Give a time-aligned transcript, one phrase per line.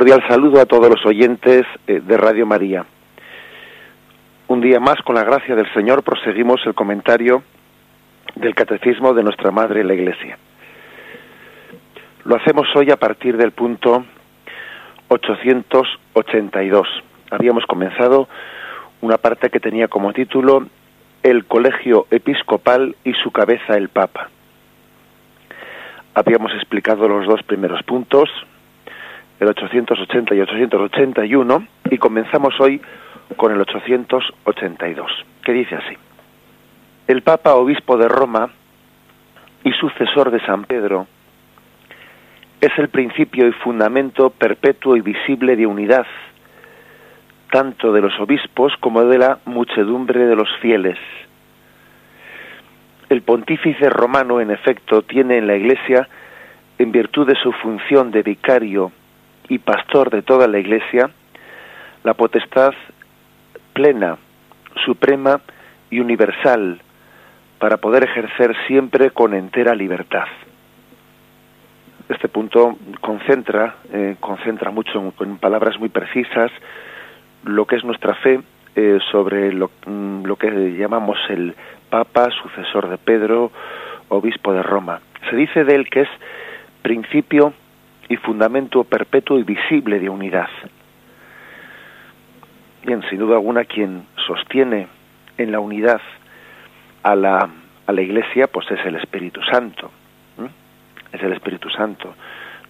[0.00, 2.86] cordial saludo a todos los oyentes eh, de Radio María.
[4.48, 7.42] Un día más, con la gracia del Señor, proseguimos el comentario
[8.34, 10.38] del Catecismo de nuestra Madre la Iglesia.
[12.24, 14.06] Lo hacemos hoy a partir del punto
[15.08, 16.88] 882.
[17.30, 18.26] Habíamos comenzado
[19.02, 20.66] una parte que tenía como título
[21.22, 24.30] El Colegio Episcopal y su cabeza el Papa.
[26.14, 28.30] Habíamos explicado los dos primeros puntos,
[29.40, 32.80] el 880 y 881, y comenzamos hoy
[33.36, 35.10] con el 882,
[35.42, 35.96] que dice así.
[37.08, 38.50] El Papa Obispo de Roma
[39.64, 41.06] y sucesor de San Pedro
[42.60, 46.06] es el principio y fundamento perpetuo y visible de unidad,
[47.50, 50.98] tanto de los obispos como de la muchedumbre de los fieles.
[53.08, 56.06] El pontífice romano, en efecto, tiene en la Iglesia,
[56.78, 58.92] en virtud de su función de vicario
[59.50, 61.10] y pastor de toda la Iglesia,
[62.04, 62.72] la potestad
[63.74, 64.16] plena,
[64.86, 65.40] suprema
[65.90, 66.80] y universal
[67.58, 70.24] para poder ejercer siempre con entera libertad.
[72.08, 76.50] Este punto concentra, eh, concentra mucho en, palabras muy precisas
[77.44, 78.40] lo que es nuestra fe
[78.76, 81.54] eh, sobre lo, mm, lo que llamamos el
[81.90, 83.50] Papa, sucesor de Pedro,
[84.08, 85.00] obispo de Roma.
[85.28, 86.08] Se dice de él que es
[86.82, 87.52] principio
[88.10, 90.48] y fundamento perpetuo y visible de unidad.
[92.84, 94.88] Bien, sin duda alguna quien sostiene
[95.38, 96.00] en la unidad
[97.04, 97.48] a la,
[97.86, 99.92] a la Iglesia, pues es el Espíritu Santo.
[101.12, 102.14] Es el Espíritu Santo,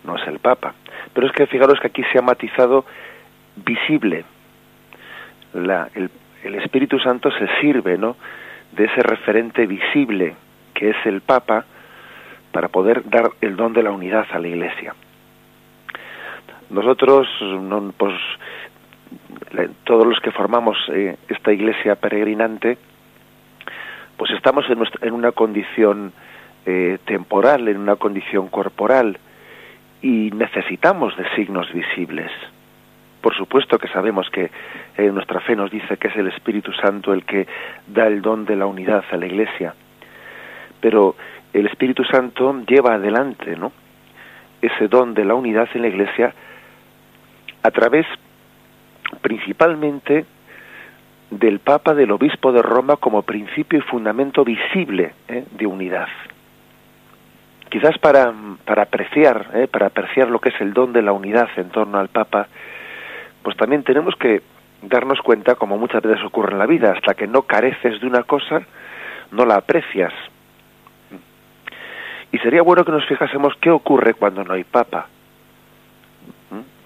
[0.04, 0.74] no es el Papa.
[1.12, 2.84] Pero es que fijaros que aquí se ha matizado
[3.56, 4.24] visible.
[5.54, 6.10] La, el,
[6.44, 8.16] el Espíritu Santo se sirve, ¿no?
[8.72, 10.34] De ese referente visible
[10.74, 11.64] que es el Papa
[12.52, 14.94] para poder dar el don de la unidad a la Iglesia.
[16.70, 17.28] Nosotros,
[17.96, 18.14] pues,
[19.84, 22.78] todos los que formamos eh, esta iglesia peregrinante,
[24.16, 26.12] pues estamos en, una condición
[26.66, 29.18] eh, temporal, en una condición corporal,
[30.00, 32.30] y necesitamos de signos visibles.
[33.20, 34.50] Por supuesto que sabemos que
[34.96, 37.46] eh, nuestra fe nos dice que es el Espíritu Santo el que
[37.86, 39.74] da el don de la unidad a la Iglesia,
[40.80, 41.16] pero
[41.52, 43.72] el Espíritu Santo lleva adelante, ¿no?
[44.62, 46.32] Ese don de la unidad en la Iglesia
[47.62, 48.06] a través
[49.20, 50.24] principalmente
[51.30, 55.44] del Papa, del Obispo de Roma como principio y fundamento visible ¿eh?
[55.50, 56.08] de unidad.
[57.68, 58.32] Quizás para,
[58.64, 59.68] para apreciar, ¿eh?
[59.68, 62.48] para apreciar lo que es el don de la unidad en torno al Papa,
[63.42, 64.42] pues también tenemos que
[64.82, 68.24] darnos cuenta, como muchas veces ocurre en la vida, hasta que no careces de una
[68.24, 68.62] cosa,
[69.30, 70.12] no la aprecias.
[72.32, 75.06] Y sería bueno que nos fijásemos qué ocurre cuando no hay Papa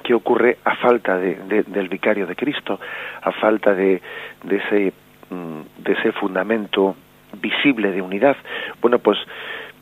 [0.04, 2.78] qué ocurre a falta de, del vicario de Cristo,
[3.22, 4.00] a falta de,
[4.44, 4.92] de, ese,
[5.31, 6.94] mm, de ese fundamento
[7.41, 8.37] visible de unidad.
[8.81, 9.19] Bueno, pues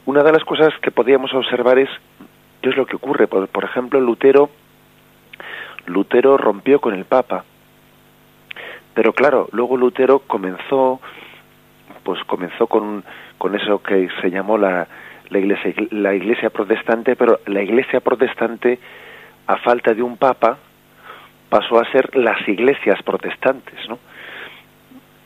[0.06, 1.91] una de las cosas que podríamos observar es
[2.62, 3.27] qué es lo que ocurre.
[3.27, 4.49] Por, por ejemplo, Lutero,
[5.87, 7.44] Lutero rompió con el Papa,
[8.94, 11.00] pero claro, luego Lutero comenzó,
[12.05, 13.05] pues comenzó con,
[13.38, 14.87] con eso que se llamó la,
[15.31, 18.78] la iglesia, la iglesia protestante, pero la iglesia protestante
[19.47, 20.59] a falta de un papa,
[21.49, 23.99] pasó a ser las iglesias protestantes, ¿no?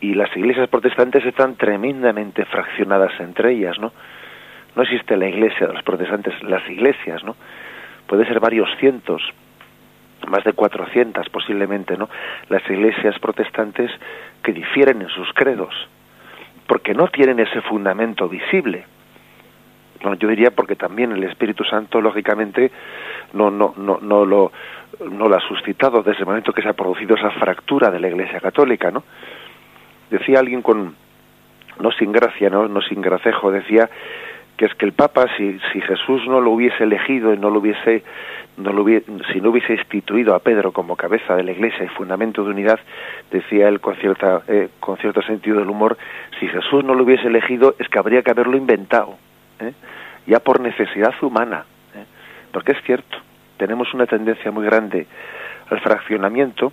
[0.01, 3.93] Y las iglesias protestantes están tremendamente fraccionadas entre ellas, ¿no?
[4.75, 7.37] No existe la iglesia de los protestantes, las iglesias, ¿no?
[8.07, 9.23] Puede ser varios cientos,
[10.29, 12.09] más de cuatrocientas posiblemente, ¿no?
[12.49, 13.91] Las iglesias protestantes
[14.43, 15.75] que difieren en sus credos,
[16.67, 18.85] porque no tienen ese fundamento visible
[20.19, 22.71] yo diría porque también el Espíritu Santo, lógicamente,
[23.33, 24.53] no, no, no, no, lo,
[25.11, 28.09] no lo ha suscitado desde el momento que se ha producido esa fractura de la
[28.09, 29.05] Iglesia Católica, ¿no?
[30.11, 30.95] Decía alguien con,
[31.81, 33.91] no sin gracia, no, no sin gracejo, decía
[34.57, 37.59] que es que el Papa, si, si Jesús no lo hubiese elegido y no lo
[37.59, 38.03] hubiese,
[38.57, 41.89] no lo hubiese, si no hubiese instituido a Pedro como cabeza de la Iglesia y
[41.89, 42.81] fundamento de unidad,
[43.31, 45.99] decía él con, cierta, eh, con cierto sentido del humor,
[46.41, 49.19] si Jesús no lo hubiese elegido es que habría que haberlo inventado.
[49.61, 49.73] ¿Eh?
[50.27, 51.65] ya por necesidad humana,
[51.95, 52.05] ¿eh?
[52.53, 53.19] porque es cierto,
[53.57, 55.07] tenemos una tendencia muy grande
[55.71, 56.73] al fraccionamiento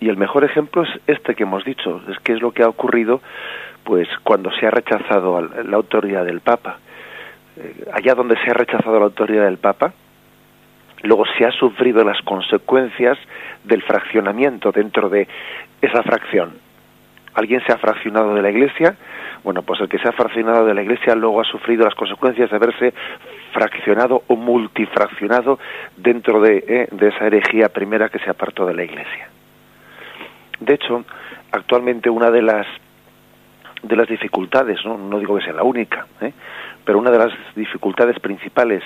[0.00, 2.68] y el mejor ejemplo es este que hemos dicho, es que es lo que ha
[2.68, 3.20] ocurrido
[3.84, 6.78] pues cuando se ha rechazado la autoridad del Papa.
[7.56, 9.92] Eh, allá donde se ha rechazado la autoridad del Papa,
[11.02, 13.18] luego se ha sufrido las consecuencias
[13.64, 15.28] del fraccionamiento dentro de
[15.80, 16.52] esa fracción.
[17.34, 18.96] Alguien se ha fraccionado de la iglesia,
[19.44, 22.50] bueno, pues el que se ha fraccionado de la iglesia luego ha sufrido las consecuencias
[22.50, 22.94] de haberse
[23.52, 25.58] fraccionado o multifraccionado
[25.96, 29.28] dentro de, eh, de esa herejía primera que se apartó de la iglesia.
[30.60, 31.04] De hecho,
[31.50, 32.66] actualmente una de las
[33.82, 36.32] de las dificultades, no, no digo que sea la única, ¿eh?
[36.84, 38.82] pero una de las dificultades principales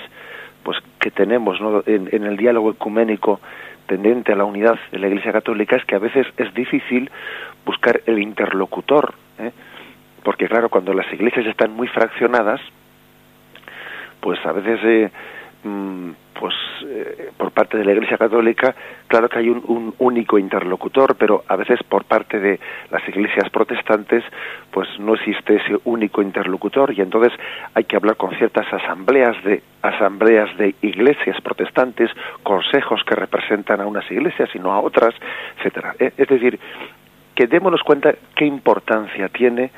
[0.63, 3.39] pues que tenemos en, en, el diálogo ecuménico
[3.87, 7.09] tendente a la unidad de la Iglesia Católica es que a veces es difícil
[7.65, 9.51] buscar el interlocutor, ¿eh?
[10.23, 12.61] porque claro, cuando las iglesias están muy fraccionadas,
[14.19, 15.09] pues a veces eh,
[15.63, 16.53] mm, pues
[16.85, 18.75] eh, por parte de la Iglesia Católica,
[19.07, 22.59] claro que hay un, un, único interlocutor, pero a veces por parte de
[22.91, 24.23] las iglesias protestantes,
[24.71, 27.33] pues no existe ese único interlocutor y entonces
[27.73, 32.11] hay que hablar con ciertas asambleas de asambleas de iglesias protestantes,
[32.43, 35.13] consejos que representan a unas iglesias y no a otras,
[35.57, 35.95] etcétera.
[35.99, 36.59] Eh, es decir,
[37.35, 39.71] que démonos cuenta qué importancia tiene,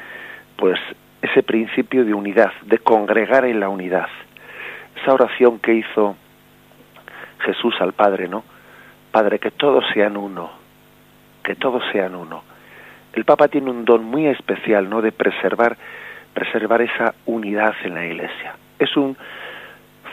[0.55, 0.79] pues
[1.21, 4.07] ese principio de unidad, de congregar en la unidad.
[5.01, 6.15] Esa oración que hizo
[7.39, 8.43] Jesús al Padre, ¿no?
[9.11, 10.51] Padre, que todos sean uno,
[11.43, 12.43] que todos sean uno.
[13.13, 15.01] El Papa tiene un don muy especial, ¿no?
[15.01, 15.77] De preservar,
[16.33, 18.55] preservar esa unidad en la Iglesia.
[18.77, 19.17] Es un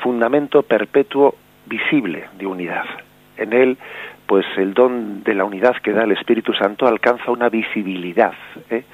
[0.03, 1.35] fundamento perpetuo
[1.67, 2.85] visible de unidad.
[3.37, 3.77] En él,
[4.27, 8.33] pues el don de la unidad que da el Espíritu Santo alcanza una visibilidad.
[8.71, 8.85] ¿eh?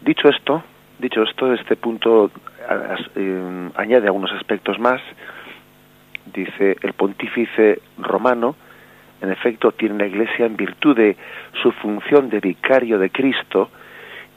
[0.00, 0.62] Dicho esto,
[0.98, 2.30] dicho esto, este punto
[3.16, 5.00] eh, añade algunos aspectos más
[6.26, 8.56] dice el pontífice romano,
[9.20, 11.16] en efecto tiene la Iglesia en virtud de
[11.62, 13.70] su función de vicario de Cristo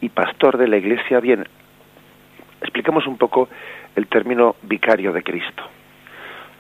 [0.02, 1.20] y pastor de la Iglesia.
[1.20, 1.46] Bien,
[2.62, 3.50] expliquemos un poco
[3.96, 5.64] el término vicario de Cristo.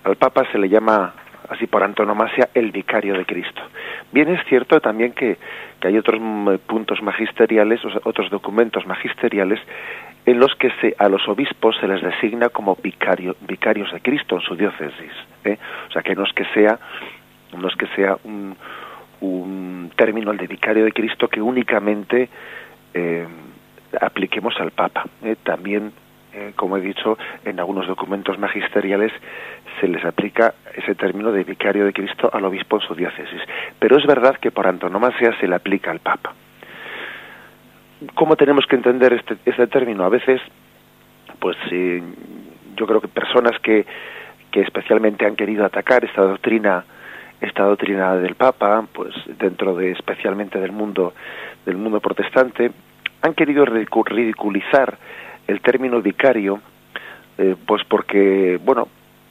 [0.04, 1.14] Al Papa se le llama
[1.50, 3.62] así por antonomasia el vicario de Cristo.
[4.12, 5.38] Bien es cierto también que,
[5.80, 6.20] que hay otros
[6.66, 9.60] puntos magisteriales, otros documentos magisteriales
[10.26, 14.36] en los que se, a los obispos se les designa como vicario, vicarios de Cristo
[14.36, 15.12] en su diócesis.
[15.44, 15.58] ¿eh?
[15.88, 16.80] O sea, que no es que sea,
[17.58, 18.56] no es que sea un,
[19.22, 22.30] un término, el de vicario de Cristo, que únicamente
[22.94, 23.28] eh,
[24.02, 25.06] apliquemos al Papa.
[25.24, 25.36] ¿eh?
[25.44, 25.92] También,
[26.56, 29.14] como he dicho, en algunos documentos magisteriales
[29.80, 33.42] se les aplica ese término de vicario de Cristo al obispo en su diócesis.
[33.80, 36.34] Pero es verdad que por antonomasia se le aplica al Papa.
[38.14, 40.04] ¿Cómo tenemos que entender este, este término?
[40.04, 40.42] A veces,
[41.40, 42.04] pues eh,
[42.76, 43.86] yo creo que personas que,
[44.52, 46.86] que especialmente han querido atacar esta doctrina
[47.42, 51.14] esta doctrina del Papa, pues dentro de especialmente del mundo
[51.66, 52.72] del mundo protestante,
[53.22, 54.98] han querido ridiculizar
[55.48, 56.60] el término vicario,
[57.38, 58.88] eh, pues porque, bueno,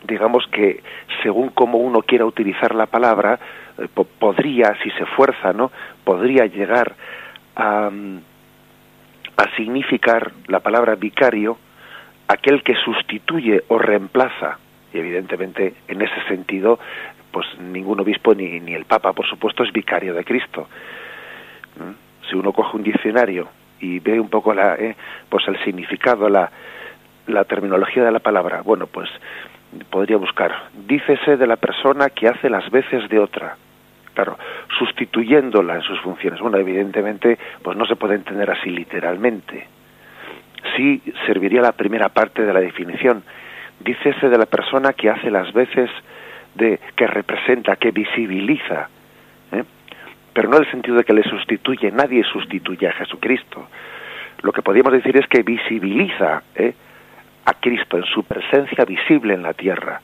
[0.06, 0.82] digamos que
[1.22, 3.38] según como uno quiera utilizar la palabra,
[3.78, 3.88] eh,
[4.18, 5.70] podría, si se fuerza, ¿no?
[6.04, 6.94] Podría llegar
[7.56, 7.90] a,
[9.36, 11.58] a significar la palabra vicario
[12.28, 14.58] aquel que sustituye o reemplaza
[14.92, 16.78] y evidentemente en ese sentido
[17.32, 20.68] pues ningún obispo ni, ni el papa por supuesto es vicario de Cristo
[21.76, 22.28] ¿Mm?
[22.28, 23.48] si uno coge un diccionario
[23.80, 24.96] y ve un poco la eh,
[25.28, 26.50] pues el significado la
[27.26, 29.10] la terminología de la palabra bueno pues
[29.90, 33.56] podría buscar dícese de la persona que hace las veces de otra
[34.14, 34.38] claro,
[34.78, 36.40] sustituyéndola en sus funciones.
[36.40, 39.66] Bueno, evidentemente, pues no se puede entender así literalmente.
[40.76, 43.22] Sí serviría la primera parte de la definición.
[43.80, 45.90] Dícese de la persona que hace las veces
[46.54, 48.88] de que representa, que visibiliza,
[49.52, 49.64] ¿eh?
[50.32, 51.90] pero no en el sentido de que le sustituye.
[51.90, 53.68] Nadie sustituye a Jesucristo.
[54.42, 56.74] Lo que podríamos decir es que visibiliza ¿eh?
[57.44, 60.00] a Cristo en su presencia visible en la tierra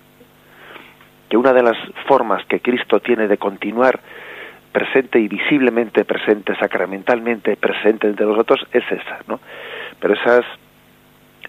[1.31, 4.01] que una de las formas que Cristo tiene de continuar
[4.73, 9.41] presente y visiblemente presente, sacramentalmente presente entre nosotros, es esa, ¿no?
[10.01, 10.45] Pero esas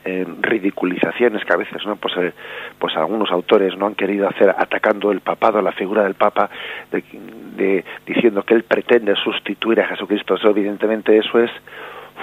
[0.05, 1.95] eh, ridiculizaciones que a veces, ¿no?
[1.95, 2.31] Pues, eh,
[2.77, 6.49] pues algunos autores no han querido hacer atacando el papado, la figura del papa,
[6.91, 10.35] de, diciendo que él pretende sustituir a Jesucristo.
[10.35, 11.51] Eso, evidentemente, eso es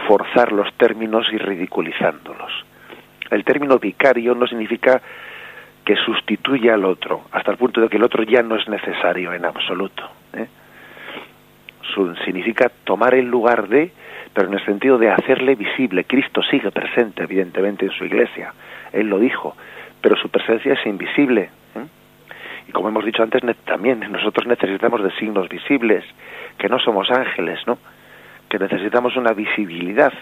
[0.07, 2.53] forzar los términos y ridiculizándolos.
[3.31, 5.03] El término vicario no significa
[5.89, 9.33] que sustituya al otro, hasta el punto de que el otro ya no es necesario
[9.33, 10.07] en absoluto.
[10.35, 10.47] ¿eh?
[12.27, 13.91] significa tomar el lugar de,
[14.35, 16.05] pero en el sentido de hacerle visible.
[16.05, 18.53] Cristo sigue presente, evidentemente, en su iglesia.
[18.93, 19.57] Él lo dijo,
[20.03, 21.49] pero su presencia es invisible.
[21.75, 21.87] ¿eh?
[22.69, 26.05] Y como hemos dicho antes, también nosotros necesitamos de signos visibles,
[26.59, 27.79] que no somos ángeles, ¿no?
[28.51, 30.13] Que necesitamos una visibilidad.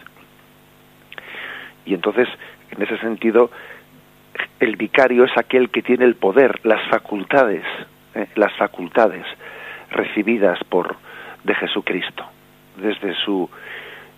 [1.84, 2.28] Y entonces,
[2.70, 3.50] en ese sentido,
[4.60, 7.64] el vicario es aquel que tiene el poder, las facultades,
[8.14, 8.26] ¿eh?
[8.34, 9.24] las facultades
[9.90, 10.96] recibidas por
[11.44, 12.24] de Jesucristo
[12.76, 13.48] desde su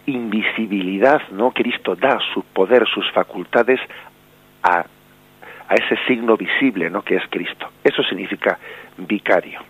[0.07, 1.51] invisibilidad, ¿no?
[1.51, 3.81] Cristo da su poder, sus facultades
[4.63, 4.79] a,
[5.69, 7.03] a ese signo visible, ¿no?
[7.03, 7.69] Que es Cristo.
[7.85, 8.59] Eso significa
[8.97, 9.61] vicario.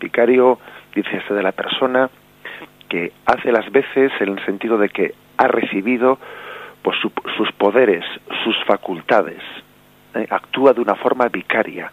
[0.00, 0.58] Vicario,
[0.94, 2.10] dice este de la persona
[2.88, 6.18] que hace las veces en el sentido de que ha recibido
[6.82, 8.04] pues, sus poderes,
[8.44, 9.42] sus facultades,
[10.14, 10.26] ¿eh?
[10.30, 11.90] actúa de una forma vicaria.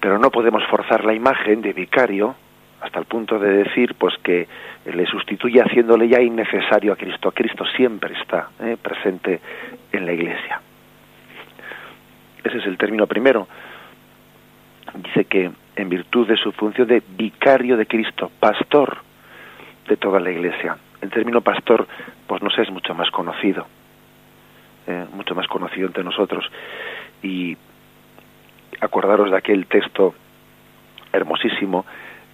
[0.00, 2.34] Pero no podemos forzar la imagen de vicario
[2.80, 4.46] hasta el punto de decir pues que
[4.84, 7.32] le sustituye haciéndole ya innecesario a Cristo.
[7.32, 8.76] Cristo siempre está ¿eh?
[8.80, 9.40] presente
[9.90, 10.60] en la Iglesia.
[12.44, 13.48] Ese es el término primero.
[14.94, 18.98] Dice que en virtud de su función de vicario de Cristo, pastor
[19.88, 20.76] de toda la Iglesia.
[21.04, 21.86] El término pastor,
[22.26, 23.66] pues no sé, es mucho más conocido,
[24.86, 25.04] ¿eh?
[25.12, 26.50] mucho más conocido entre nosotros.
[27.22, 27.58] Y
[28.80, 30.14] acordaros de aquel texto
[31.12, 31.84] hermosísimo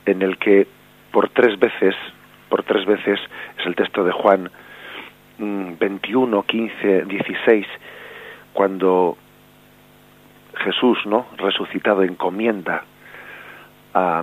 [0.06, 0.68] en el que
[1.10, 1.96] por tres veces,
[2.48, 3.18] por tres veces,
[3.58, 4.48] es el texto de Juan
[5.38, 7.66] 21, 15, 16,
[8.52, 9.18] cuando
[10.58, 11.26] Jesús, ¿no?
[11.38, 12.84] resucitado, encomienda
[13.94, 14.22] a,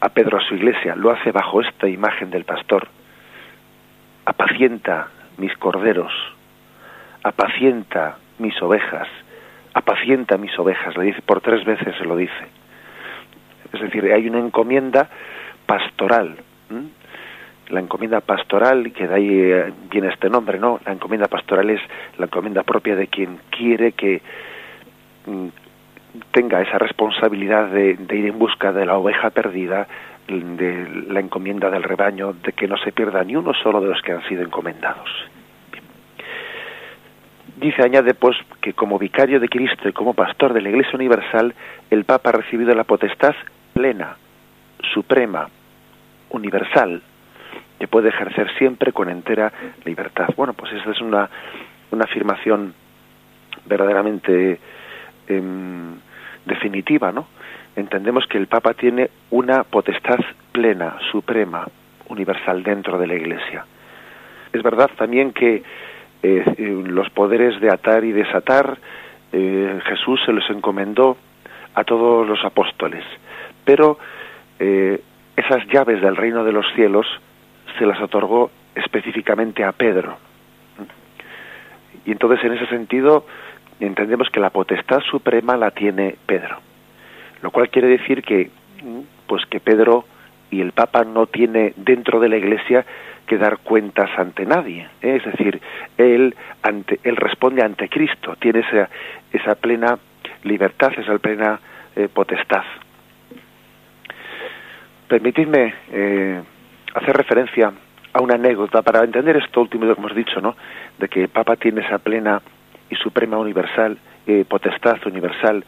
[0.00, 2.88] a Pedro a su iglesia, lo hace bajo esta imagen del pastor.
[4.24, 6.12] Apacienta mis corderos,
[7.22, 9.08] apacienta mis ovejas,
[9.74, 12.46] apacienta mis ovejas, le dice por tres veces se lo dice.
[13.72, 15.08] Es decir, hay una encomienda
[15.66, 16.36] pastoral.
[17.68, 20.80] La encomienda pastoral, que de ahí eh, viene este nombre, ¿no?
[20.84, 21.80] La encomienda pastoral es
[22.18, 24.20] la encomienda propia de quien quiere que
[25.26, 25.48] mm,
[26.32, 29.86] tenga esa responsabilidad de, de, ir en busca de la oveja perdida,
[30.28, 34.00] de la encomienda del rebaño, de que no se pierda ni uno solo de los
[34.02, 35.10] que han sido encomendados.
[37.56, 41.54] Dice, añade pues que como vicario de Cristo y como pastor de la Iglesia Universal,
[41.90, 43.34] el Papa ha recibido la potestad
[43.72, 44.16] plena,
[44.92, 45.48] suprema,
[46.30, 47.00] universal,
[47.78, 49.52] que puede ejercer siempre con entera
[49.84, 50.28] libertad.
[50.36, 51.28] Bueno, pues esa es una,
[51.90, 52.74] una afirmación
[53.66, 54.58] verdaderamente
[55.28, 55.42] eh,
[56.44, 57.26] definitiva, ¿no?
[57.76, 60.20] Entendemos que el Papa tiene una potestad
[60.52, 61.66] plena, suprema,
[62.08, 63.66] universal dentro de la Iglesia.
[64.52, 65.62] Es verdad también que
[66.22, 68.78] eh, los poderes de atar y desatar,
[69.32, 71.16] eh, Jesús se los encomendó
[71.74, 73.04] a todos los apóstoles
[73.64, 73.98] pero
[74.58, 75.00] eh,
[75.36, 77.06] esas llaves del reino de los cielos
[77.78, 80.16] se las otorgó específicamente a Pedro.
[82.04, 83.26] Y entonces en ese sentido
[83.80, 86.58] entendemos que la potestad suprema la tiene Pedro.
[87.42, 88.50] Lo cual quiere decir que
[89.26, 90.04] pues que Pedro
[90.50, 92.84] y el Papa no tiene dentro de la Iglesia
[93.26, 95.16] que dar cuentas ante nadie, ¿eh?
[95.16, 95.60] es decir,
[95.96, 98.88] él ante él responde ante Cristo, tiene esa
[99.32, 99.98] esa plena
[100.42, 101.58] libertad, esa plena
[101.96, 102.64] eh, potestad.
[105.08, 106.42] Permitidme eh,
[106.94, 107.72] hacer referencia
[108.12, 110.56] a una anécdota para entender esto último que hemos dicho, ¿no?
[110.98, 112.40] De que el Papa tiene esa plena
[112.96, 115.64] suprema universal eh, potestad universal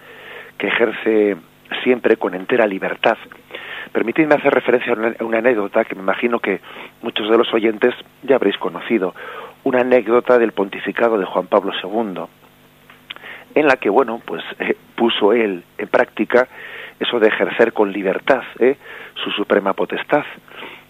[0.59, 1.37] que ejerce
[1.83, 3.19] siempre con entera libertad.
[3.93, 6.61] Permitidme hacer referencia a una, a una, anécdota que me imagino que
[7.03, 9.15] muchos de los oyentes ya habréis conocido,
[9.65, 12.25] una anécdota del pontificado de Juan Pablo II,
[13.55, 16.49] en la que, bueno, pues eh, puso él en práctica
[17.01, 18.77] eso de ejercer con libertad ¿eh?
[19.23, 20.25] su suprema potestad.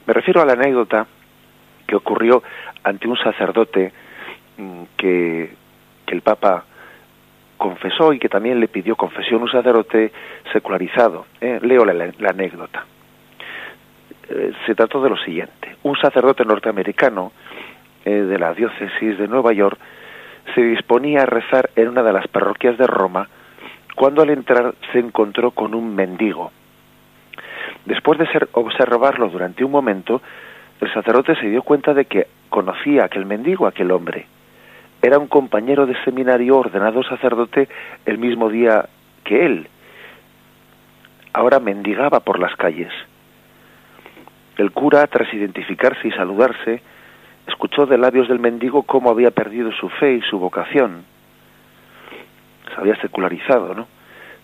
[0.07, 1.07] Me refiero a la anécdota
[1.87, 2.43] que ocurrió
[2.85, 3.93] ante un sacerdote
[4.57, 5.50] mm, que,
[6.06, 6.64] que el Papa
[7.56, 10.12] confesó y que también le pidió confesión un sacerdote
[10.52, 11.26] secularizado.
[11.40, 11.58] ¿eh?
[11.62, 12.84] Leo la, anécdota.
[14.28, 15.76] Eh, se trató de lo siguiente.
[15.82, 17.32] Un sacerdote norteamericano
[18.04, 19.78] eh, de la diócesis de Nueva York
[20.54, 23.28] se disponía a rezar en una de las parroquias de Roma
[23.96, 26.52] cuando al entrar se encontró con un mendigo.
[27.86, 30.20] Después de ser, observarlo durante un momento,
[30.80, 34.26] el sacerdote se dio cuenta de que conocía a aquel mendigo, a aquel hombre.
[35.02, 37.68] Era un compañero de seminario ordenado sacerdote
[38.04, 38.88] el mismo día
[39.24, 39.68] que él.
[41.32, 42.92] Ahora mendigaba por las calles.
[44.56, 46.82] El cura, tras identificarse y saludarse,
[47.46, 51.04] escuchó de labios del mendigo cómo había perdido su fe y su vocación
[52.76, 53.86] se había secularizado, ¿no?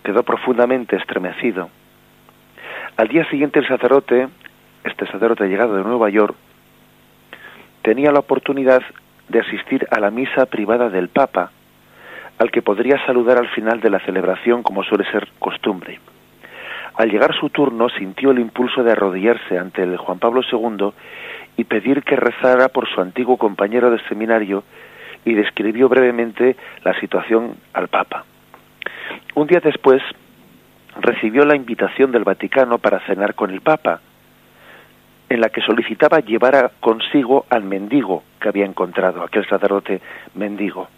[0.02, 1.68] Quedó profundamente estremecido.
[2.96, 4.28] Al día siguiente el sacerdote,
[4.84, 6.34] este sacerdote llegado de Nueva York,
[7.82, 8.82] tenía la oportunidad
[9.28, 11.50] de asistir a la misa privada del Papa,
[12.38, 16.00] al que podría saludar al final de la celebración como suele ser costumbre.
[16.94, 20.92] Al llegar su turno sintió el impulso de arrodillarse ante el Juan Pablo II
[21.56, 24.64] y pedir que rezara por su antiguo compañero de seminario
[25.24, 28.24] y describió brevemente la situación al Papa.
[29.34, 30.02] Un día después
[31.00, 34.00] recibió la invitación del Vaticano para cenar con el Papa.
[35.32, 40.02] En la que solicitaba llevar consigo al mendigo que había encontrado, aquel sacerdote
[40.34, 40.88] mendigo.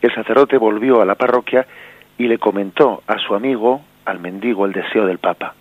[0.00, 1.66] El sacerdote volvió a la parroquia
[2.16, 5.54] y le comentó a su amigo, al mendigo, el deseo del Papa.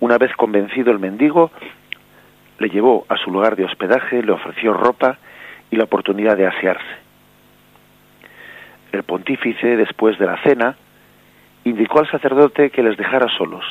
[0.00, 1.50] Una vez convencido el mendigo,
[2.58, 5.16] le llevó a su lugar de hospedaje, le ofreció ropa
[5.70, 6.94] y la oportunidad de asearse.
[8.92, 10.76] El pontífice, después de la cena,
[11.64, 13.64] indicó al sacerdote que les dejara solos.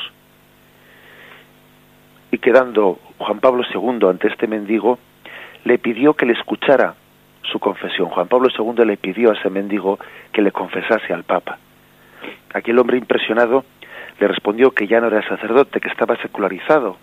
[2.30, 4.98] Y quedando Juan Pablo II ante este mendigo,
[5.64, 6.94] le pidió que le escuchara
[7.42, 8.08] su confesión.
[8.08, 9.98] Juan Pablo II le pidió a ese mendigo
[10.32, 11.58] que le confesase al Papa.
[12.54, 13.64] Aquel hombre impresionado
[14.18, 16.96] le respondió que ya no era sacerdote, que estaba secularizado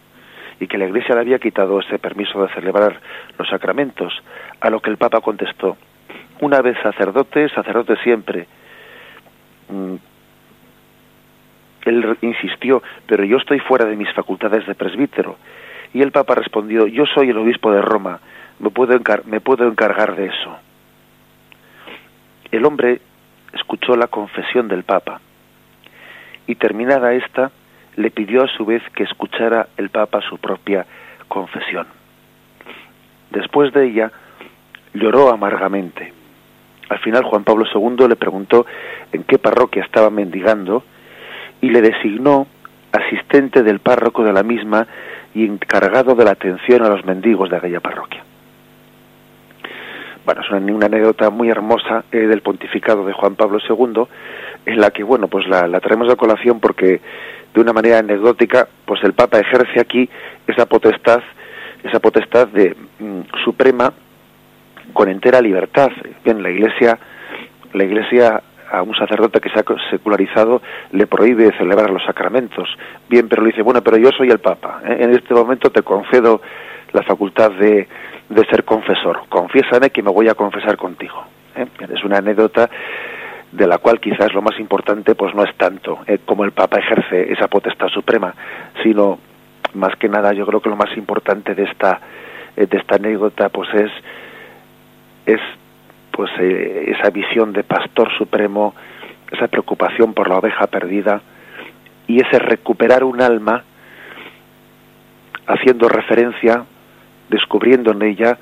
[0.59, 2.99] y que la Iglesia le había quitado ese permiso de celebrar
[3.37, 4.13] los sacramentos,
[4.61, 5.77] a lo que el Papa contestó,
[6.41, 8.47] una vez sacerdote, sacerdote siempre.
[11.85, 15.37] Él insistió, pero yo estoy fuera de mis facultades de presbítero.
[15.93, 18.19] Y el Papa respondió, yo soy el obispo de Roma,
[18.59, 20.57] me puedo, me puedo encargar de eso.
[22.51, 23.01] El hombre
[23.53, 25.19] escuchó la confesión del Papa
[26.47, 27.51] y terminada esta,
[27.95, 30.85] le pidió a su vez que escuchara el Papa su propia
[31.27, 31.87] confesión.
[33.31, 34.11] Después de ella,
[34.93, 36.13] lloró amargamente.
[36.89, 38.65] Al final Juan Pablo II le preguntó
[39.11, 40.83] en qué parroquia estaba mendigando
[41.63, 42.45] y le designó
[42.91, 44.85] asistente del párroco de la misma
[45.33, 48.21] y encargado de la atención a los mendigos de aquella parroquia.
[50.25, 54.03] Bueno, es una, anécdota muy hermosa eh, del pontificado de Juan Pablo II,
[54.65, 56.99] en la que, bueno, pues la, traemos a colación porque
[57.53, 60.09] de una manera anecdótica, pues el Papa ejerce aquí
[60.45, 61.21] esa potestad,
[61.81, 63.93] esa potestad de mm, suprema
[64.91, 65.91] con entera libertad.
[66.25, 66.99] Bien, la Iglesia,
[67.71, 70.61] la Iglesia a un sacerdote que se ha secularizado
[70.91, 72.67] le prohíbe celebrar los sacramentos.
[73.07, 74.81] Bien, pero le dice, bueno, pero yo soy el Papa.
[74.83, 74.97] ¿eh?
[74.99, 76.41] En este momento te concedo
[76.91, 77.87] la facultad de,
[78.29, 79.21] de ser confesor.
[79.29, 81.23] Confiésame que me voy a confesar contigo.
[81.55, 81.67] ¿eh?
[81.93, 82.67] Es una anécdota
[83.51, 86.79] de la cual quizás lo más importante pues no es tanto eh, como el Papa
[86.79, 88.33] ejerce esa potestad suprema,
[88.81, 89.19] sino
[89.75, 91.99] más que nada yo creo que lo más importante de esta
[92.55, 93.91] de esta anécdota pues es
[95.25, 95.41] es
[96.13, 98.75] pues eh, esa visión de pastor supremo,
[99.31, 101.21] esa preocupación por la oveja perdida
[102.07, 103.63] y ese recuperar un alma
[105.47, 106.65] haciendo referencia,
[107.29, 108.37] descubriendo en ella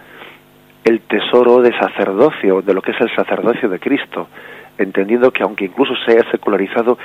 [0.84, 4.28] el tesoro de sacerdocio, de lo que es el sacerdocio de Cristo,
[4.78, 6.98] entendiendo que aunque incluso sea secularizado,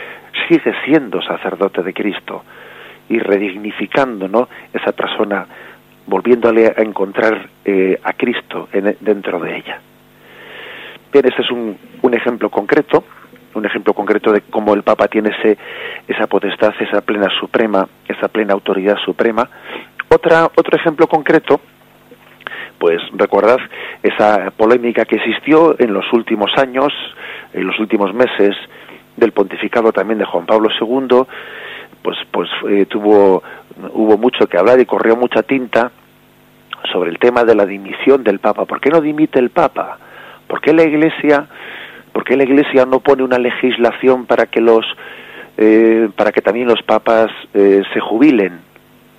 [0.49, 2.43] sigue siendo sacerdote de Cristo
[3.09, 4.49] y redignificando ¿no?
[4.73, 5.47] esa persona
[6.07, 8.69] volviéndole a encontrar eh, a Cristo
[9.01, 9.81] dentro de ella.
[11.25, 13.05] Este es un, un, ejemplo concreto,
[13.55, 15.57] un ejemplo concreto de cómo el Papa tiene ese,
[16.09, 19.49] esa potestad, esa plena suprema, esa plena autoridad suprema.
[20.09, 21.61] Otra, otro ejemplo concreto,
[22.79, 23.59] pues recordad
[24.03, 26.93] esa polémica que existió en los últimos años,
[27.53, 28.55] en los últimos meses
[29.17, 31.23] del pontificado también de Juan Pablo II,
[32.03, 33.43] pues, pues eh, tuvo
[33.93, 35.91] hubo mucho que hablar y corrió mucha tinta
[36.93, 38.65] sobre el tema de la dimisión del Papa.
[38.65, 39.99] ¿Por qué no dimite el Papa?
[40.47, 41.47] ¿Por qué la Iglesia,
[42.13, 44.85] por qué la Iglesia no pone una legislación para que los
[45.59, 48.61] eh, para que también los papas eh, se jubilen,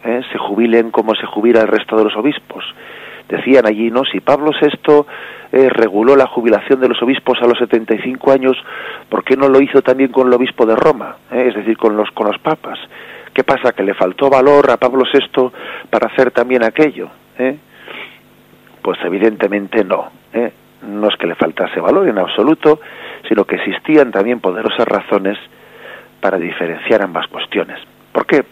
[0.03, 2.63] eh, se jubilen como se jubila el resto de los obispos?
[3.27, 4.05] Decían allí, ¿no?
[4.05, 5.05] Si Pablo VI
[5.69, 8.57] reguló la jubilación de los obispos a los 75 años,
[9.09, 11.17] ¿por qué no lo hizo también con el obispo de Roma?
[11.31, 12.79] Es decir, con los con los papas.
[13.37, 13.71] ¿Qué pasa?
[13.71, 15.51] ¿Que le faltó valor a Pablo VI
[15.91, 17.07] para hacer también aquello?
[17.37, 17.55] ¿Eh?
[18.81, 20.09] Pues evidentemente no.
[20.33, 20.51] ¿eh?
[20.81, 22.79] No es que le faltase valor en absoluto,
[23.27, 25.37] sino que existían también poderosas razones
[26.21, 27.79] para diferenciar ambas cuestiones.
[28.11, 28.43] ¿Por qué?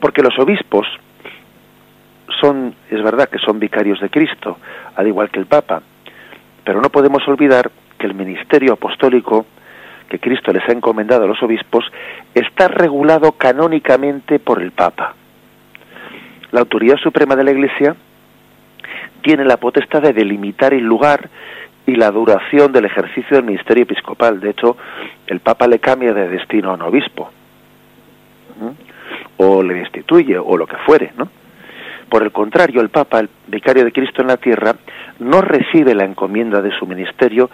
[0.00, 0.86] Porque los obispos
[2.40, 4.58] son, es verdad que son vicarios de Cristo,
[4.94, 5.82] al igual que el Papa,
[6.64, 9.46] pero no podemos olvidar que el ministerio apostólico
[10.08, 11.84] que Cristo les ha encomendado a los obispos
[12.34, 15.14] está regulado canónicamente por el Papa.
[16.50, 17.94] La autoridad suprema de la Iglesia
[19.22, 21.28] tiene la potestad de delimitar el lugar
[21.86, 24.40] y la duración del ejercicio del ministerio episcopal.
[24.40, 24.76] De hecho,
[25.26, 27.30] el Papa le cambia de destino a un obispo,
[29.38, 31.28] o le destituye, o lo que fuere, ¿no?
[32.08, 34.74] Por el contrario, el Papa, el vicario de Cristo en la tierra,
[35.18, 37.50] no recibe la encomienda de su ministerio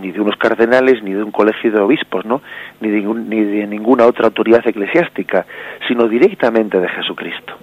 [0.00, 2.40] ni de unos cardenales, ni de un colegio de obispos, ¿no?
[2.80, 5.46] ni, de, ni de ninguna otra autoridad eclesiástica,
[5.86, 7.54] sino directamente de Jesucristo.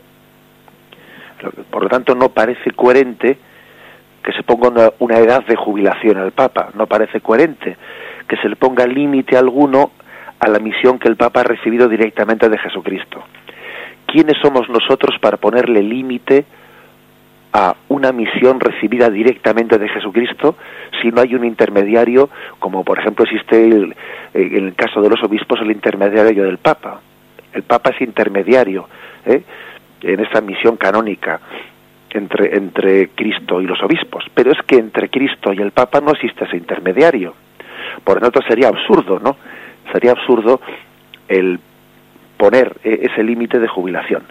[1.70, 3.38] Por lo tanto, no parece coherente
[4.24, 7.78] que se ponga una, edad de jubilación al Papa, no parece coherente
[8.28, 9.92] que se le ponga límite alguno
[10.40, 13.24] a la misión que el Papa ha recibido directamente de Jesucristo.
[14.08, 16.46] ¿quiénes somos nosotros para ponerle límite
[17.54, 20.56] a una misión recibida directamente de Jesucristo
[21.02, 23.96] si no hay un intermediario, como por ejemplo existe el,
[24.34, 27.02] en el caso de los obispos el intermediario del Papa?
[27.54, 28.88] El Papa es intermediario
[29.26, 29.44] ¿eh?
[30.14, 31.40] En esa misión canónica
[32.18, 36.46] entre, Cristo y los obispos, pero es que entre Cristo y el Papa no existe
[36.46, 37.34] ese intermediario.
[38.04, 39.38] Por lo tanto sería absurdo, ¿no?
[39.92, 40.62] Sería absurdo
[41.28, 41.60] el
[42.38, 44.24] poner eh, ese límite de jubilación.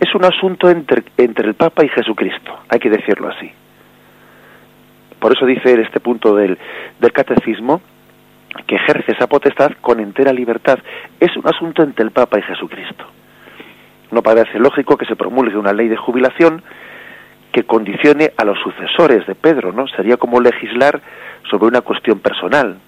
[0.00, 3.50] Es un asunto entre, entre el Papa y Jesucristo, hay que decirlo así.
[5.18, 6.56] Por eso dice en este punto del,
[7.00, 7.80] del catecismo
[8.66, 10.78] que ejerce esa potestad con entera libertad.
[11.18, 13.04] Es un asunto entre el Papa y Jesucristo.
[14.10, 16.62] No parece lógico que se promulgue una ley de jubilación
[17.52, 19.86] que condicione a los sucesores de Pedro, ¿no?
[19.88, 21.00] Sería como legislar
[21.50, 22.78] sobre una cuestión personal,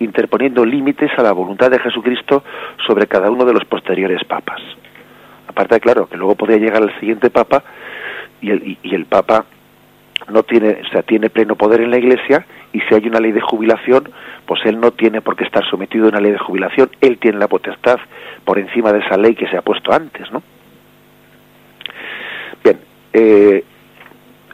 [0.00, 2.42] interponiendo límites a la voluntad de Jesucristo
[2.86, 4.60] sobre cada uno de los posteriores papas.
[5.46, 7.62] Aparte, claro, que luego podría llegar el siguiente papa
[8.40, 9.44] y el, y, el papa
[10.30, 13.32] no tiene, o sea, tiene pleno poder en la Iglesia y si hay una ley
[13.32, 14.10] de jubilación,
[14.46, 17.38] pues él no tiene por qué estar sometido a una ley de jubilación, él tiene
[17.38, 17.98] la potestad
[18.44, 20.42] por encima de esa ley que se ha puesto antes, ¿no?
[22.62, 22.78] Bien,
[23.12, 23.64] eh,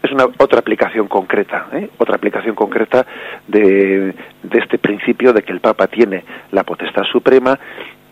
[0.02, 1.88] es una otra aplicación concreta, ¿eh?
[1.98, 3.06] otra aplicación concreta
[3.48, 7.58] de, de este principio de que el Papa tiene la potestad suprema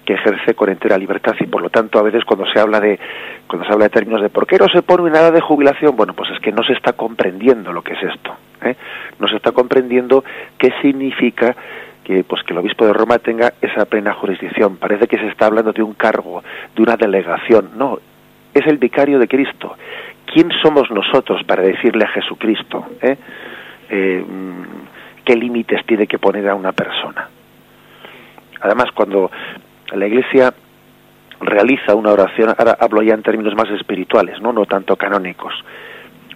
[0.05, 2.99] que ejerce con entera libertad y por lo tanto a veces cuando se habla de
[3.47, 6.15] cuando se habla de términos de por qué no se pone nada de jubilación bueno
[6.15, 8.77] pues es que no se está comprendiendo lo que es esto ¿eh?
[9.19, 10.25] no se está comprendiendo
[10.59, 11.55] qué significa
[12.05, 15.47] que pues que el obispo de Roma tenga esa plena jurisdicción parece que se está
[15.47, 16.43] hablando de un cargo
[16.75, 17.99] de una delegación no
[18.53, 19.77] es el vicario de Cristo
[20.27, 23.17] quién somos nosotros para decirle a Jesucristo ¿eh?
[23.88, 24.25] Eh,
[25.25, 27.29] qué límites tiene que poner a una persona
[28.61, 29.31] además cuando
[29.97, 30.55] la Iglesia
[31.41, 35.53] realiza una oración, ahora hablo ya en términos más espirituales, no, no tanto canónicos.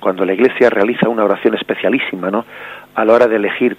[0.00, 2.44] Cuando la Iglesia realiza una oración especialísima, ¿no?
[2.94, 3.76] A la hora de elegir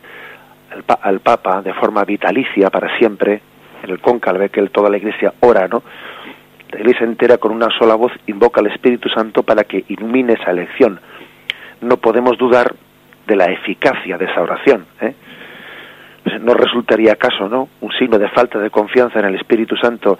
[1.02, 3.42] al, Papa de forma vitalicia para siempre,
[3.84, 5.84] en el cónclave que toda la Iglesia ora, ¿no?
[6.72, 10.52] La Iglesia entera con una sola voz invoca al Espíritu Santo para que ilumine esa
[10.52, 11.00] elección.
[11.82, 12.74] No podemos dudar
[13.28, 15.14] de la eficacia de esa oración, ¿eh?
[16.42, 20.20] No resultaría acaso no un signo de falta de confianza en el Espíritu Santo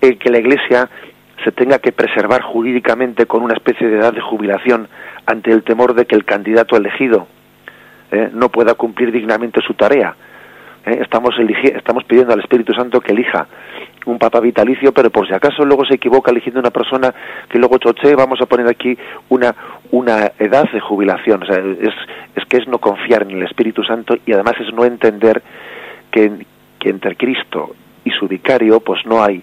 [0.00, 0.88] el que la Iglesia
[1.44, 4.88] se tenga que preservar jurídicamente con una especie de edad de jubilación
[5.26, 7.26] ante el temor de que el candidato elegido
[8.10, 10.14] eh, no pueda cumplir dignamente su tarea.
[10.84, 13.46] Eh, estamos, estamos pidiendo al Espíritu Santo que elija
[14.10, 17.14] un papa vitalicio, pero por si acaso luego se equivoca eligiendo una persona
[17.48, 18.96] que luego choche, vamos a poner aquí
[19.28, 19.54] una,
[19.90, 21.42] una edad de jubilación.
[21.42, 21.94] O sea, es,
[22.34, 25.42] es que es no confiar en el Espíritu Santo y además es no entender
[26.10, 26.46] que,
[26.78, 29.42] que entre Cristo y su vicario pues no hay,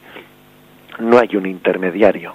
[0.99, 2.33] no hay un intermediario.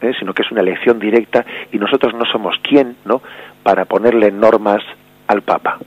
[0.00, 0.12] ¿eh?
[0.18, 3.22] sino que es una elección directa y nosotros no somos quien ¿no?
[3.62, 4.82] para ponerle normas
[5.26, 5.78] al Papa.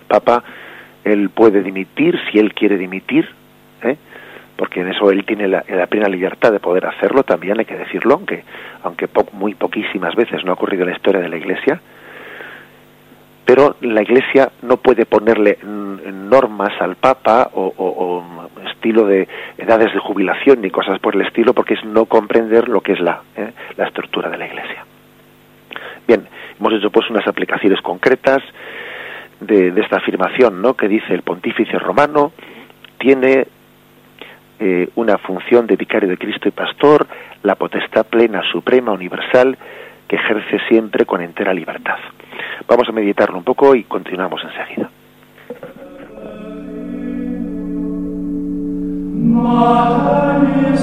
[0.00, 0.42] El Papa,
[1.04, 3.28] él puede dimitir si él quiere dimitir.
[4.58, 8.14] Porque en eso él tiene la, plena libertad de poder hacerlo, también hay que decirlo,
[8.14, 8.42] aunque,
[8.82, 11.80] aunque muy poquísimas veces no ha ocurrido en la historia de la Iglesia,
[13.44, 18.24] pero la Iglesia no puede ponerle normas al Papa o,
[18.68, 22.80] estilo de edades de jubilación ni cosas por el estilo, porque es no comprender lo
[22.80, 23.52] que es la, ¿eh?
[23.76, 24.84] la estructura de la Iglesia.
[26.06, 26.26] Bien,
[26.58, 28.42] hemos hecho pues unas aplicaciones concretas
[29.40, 30.74] de, de esta afirmación, ¿no?
[30.74, 32.32] Que dice el pontífice romano
[32.98, 33.46] tiene
[34.60, 37.06] eh, una función de vicario de Cristo y pastor,
[37.42, 39.56] la potestad plena, suprema, universal,
[40.08, 41.98] que ejerce siempre con entera libertad.
[42.66, 44.90] Vamos a meditarlo un poco y continuamos enseguida.
[49.14, 50.78] Mater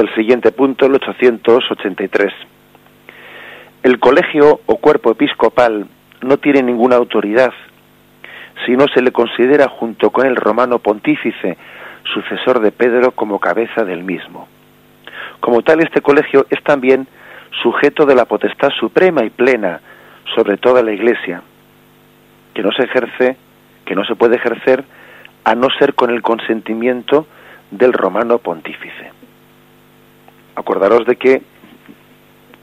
[0.00, 2.32] el siguiente punto, el 883.
[3.82, 5.86] El colegio o cuerpo episcopal
[6.22, 7.52] no tiene ninguna autoridad
[8.64, 11.56] si no se le considera junto con el romano pontífice,
[12.14, 14.48] sucesor de Pedro, como cabeza del mismo.
[15.40, 17.06] Como tal, este colegio es también
[17.62, 19.80] sujeto de la potestad suprema y plena
[20.34, 21.42] sobre toda la Iglesia,
[22.54, 23.36] que no se ejerce,
[23.84, 24.84] que no se puede ejercer
[25.44, 27.26] a no ser con el consentimiento
[27.70, 29.15] del romano pontífice.
[30.56, 31.42] Acordaros de que,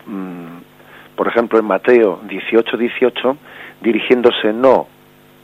[0.06, 3.38] mm, por ejemplo, en Mateo 18, 18,
[3.82, 4.88] dirigiéndose no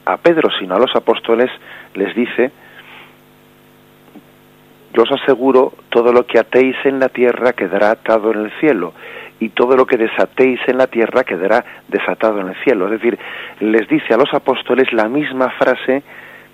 [0.05, 1.49] a Pedro, sino a los apóstoles,
[1.93, 2.51] les dice,
[4.93, 8.93] yo os aseguro, todo lo que atéis en la tierra quedará atado en el cielo,
[9.39, 12.85] y todo lo que desatéis en la tierra quedará desatado en el cielo.
[12.85, 13.17] Es decir,
[13.59, 16.03] les dice a los apóstoles la misma frase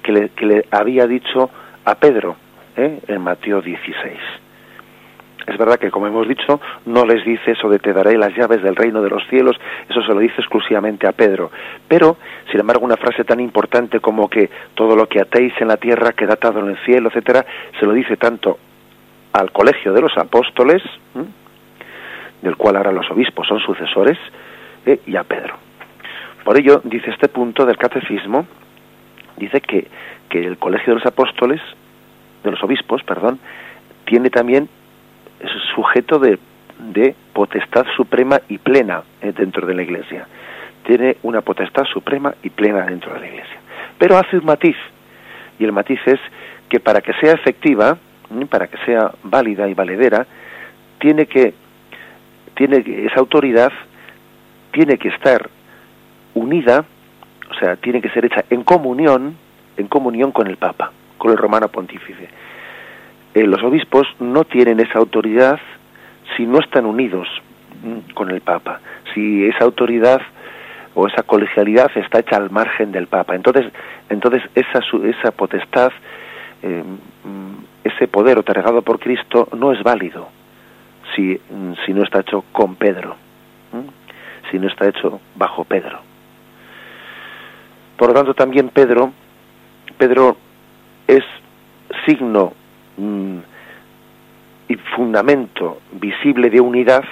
[0.03, 1.49] que le, había dicho
[1.83, 2.35] a Pedro
[2.77, 2.99] ¿eh?
[3.07, 4.44] en Mateo 16.
[5.47, 8.63] Es verdad que, como hemos dicho, no les dice eso de te daré las llaves
[8.63, 9.55] del reino de los cielos,
[9.87, 11.51] eso se lo dice exclusivamente a Pedro.
[11.87, 12.17] Pero,
[12.49, 16.13] sin embargo, una frase tan importante como que todo lo que atéis en la tierra
[16.13, 17.45] queda atado en el cielo, etcétera,
[17.79, 18.57] se lo dice tanto
[19.33, 20.81] al colegio de los apóstoles,
[22.41, 24.17] del cual ahora los obispos son sucesores,
[24.85, 24.99] ¿eh?
[25.05, 25.55] y a Pedro.
[26.43, 28.47] Por ello, dice este punto del catecismo,
[29.37, 29.87] dice que,
[30.29, 31.61] que el colegio de los apóstoles,
[32.43, 33.39] de los obispos, perdón,
[34.05, 34.69] tiene también
[35.45, 36.39] es sujeto de,
[36.79, 40.27] de potestad suprema y plena eh, dentro de la Iglesia.
[40.85, 43.57] Tiene una potestad suprema y plena dentro de la Iglesia.
[43.97, 44.75] Pero hace un matiz,
[45.59, 46.19] y el matiz es
[46.69, 47.97] que para que sea efectiva,
[48.49, 50.25] para que sea válida y valedera,
[50.99, 51.53] tiene que,
[52.55, 53.71] tiene esa autoridad
[54.75, 55.49] tiene que estar
[56.33, 56.83] unida,
[57.49, 59.37] o sea, tiene que ser hecha en comunión,
[59.77, 62.27] en comunión con el Papa, con el romano pontífice.
[63.35, 65.59] Eh, los obispos no tienen esa autoridad
[66.35, 67.27] si no están unidos
[67.83, 68.79] mm, con el Papa,
[69.13, 70.21] si esa autoridad
[70.93, 73.35] o esa colegialidad está hecha al margen del Papa.
[73.35, 73.65] Entonces,
[74.09, 75.91] entonces esa, esa potestad,
[76.63, 76.81] eh,
[77.25, 80.29] mm, ese poder otorgado por Cristo no es válido
[81.13, 83.17] si, mm, si no está hecho con Pedro,
[84.49, 85.99] si no está hecho bajo Pedro.
[87.97, 89.11] Por lo tanto, también Pedro,
[89.97, 90.37] Pedro
[91.07, 91.23] es
[92.05, 92.53] signo
[92.97, 93.39] Mm,
[94.67, 97.03] y fundamento visible de unidad,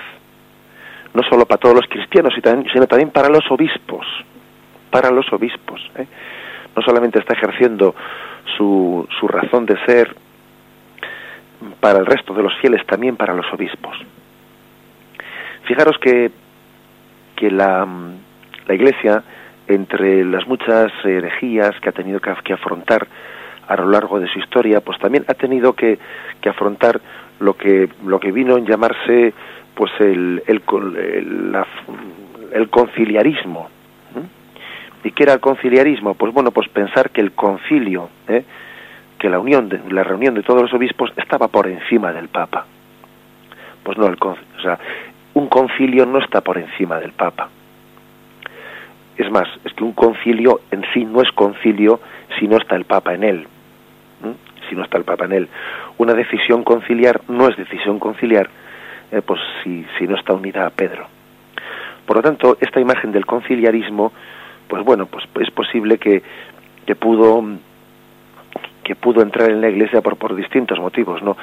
[1.13, 2.34] no solo para todos los cristianos,
[2.74, 4.06] sino también para los obispos,
[4.89, 5.80] para los obispos.
[5.98, 6.08] ¿eh?
[6.76, 7.93] No solamente está ejerciendo
[8.58, 10.15] su, su razón de ser
[11.80, 13.96] para el resto de los fieles, también para los obispos.
[15.65, 16.32] Fijaros que,
[17.36, 17.88] que la,
[18.67, 19.24] la Iglesia,
[19.67, 23.08] entre las muchas herejías que ha tenido que afrontar,
[23.67, 25.97] a lo largo de su historia, pues también ha tenido que,
[26.41, 26.99] que afrontar
[27.39, 29.34] lo que, lo que vino en llamarse
[29.76, 30.62] pues el, el,
[32.54, 33.69] el, conciliarismo.
[35.04, 36.13] ¿Y qué era el conciliarismo?
[36.13, 38.43] Pues bueno, pues pensar que el concilio, ¿eh?
[39.19, 42.65] que la unión, de, la reunión de todos los obispos estaba por encima del Papa.
[43.84, 44.80] Pues no, el, o sea,
[45.34, 47.49] un concilio no está por encima del Papa.
[49.17, 51.99] Es más, es que un concilio en sí no es concilio
[52.39, 53.47] si no está el Papa en él
[54.74, 55.48] si no está el Papa en él.
[55.98, 58.50] Una decisión conciliar no es decisión conciliar
[59.12, 61.06] eh, pues si, si no está unida a Pedro.
[62.06, 64.12] Por lo tanto, esta imagen del conciliarismo,
[64.68, 66.24] pues bueno, pues es posible que,
[66.86, 67.44] que pudo
[68.84, 71.38] que pudo entrar en la Iglesia por, por distintos motivos, ¿no?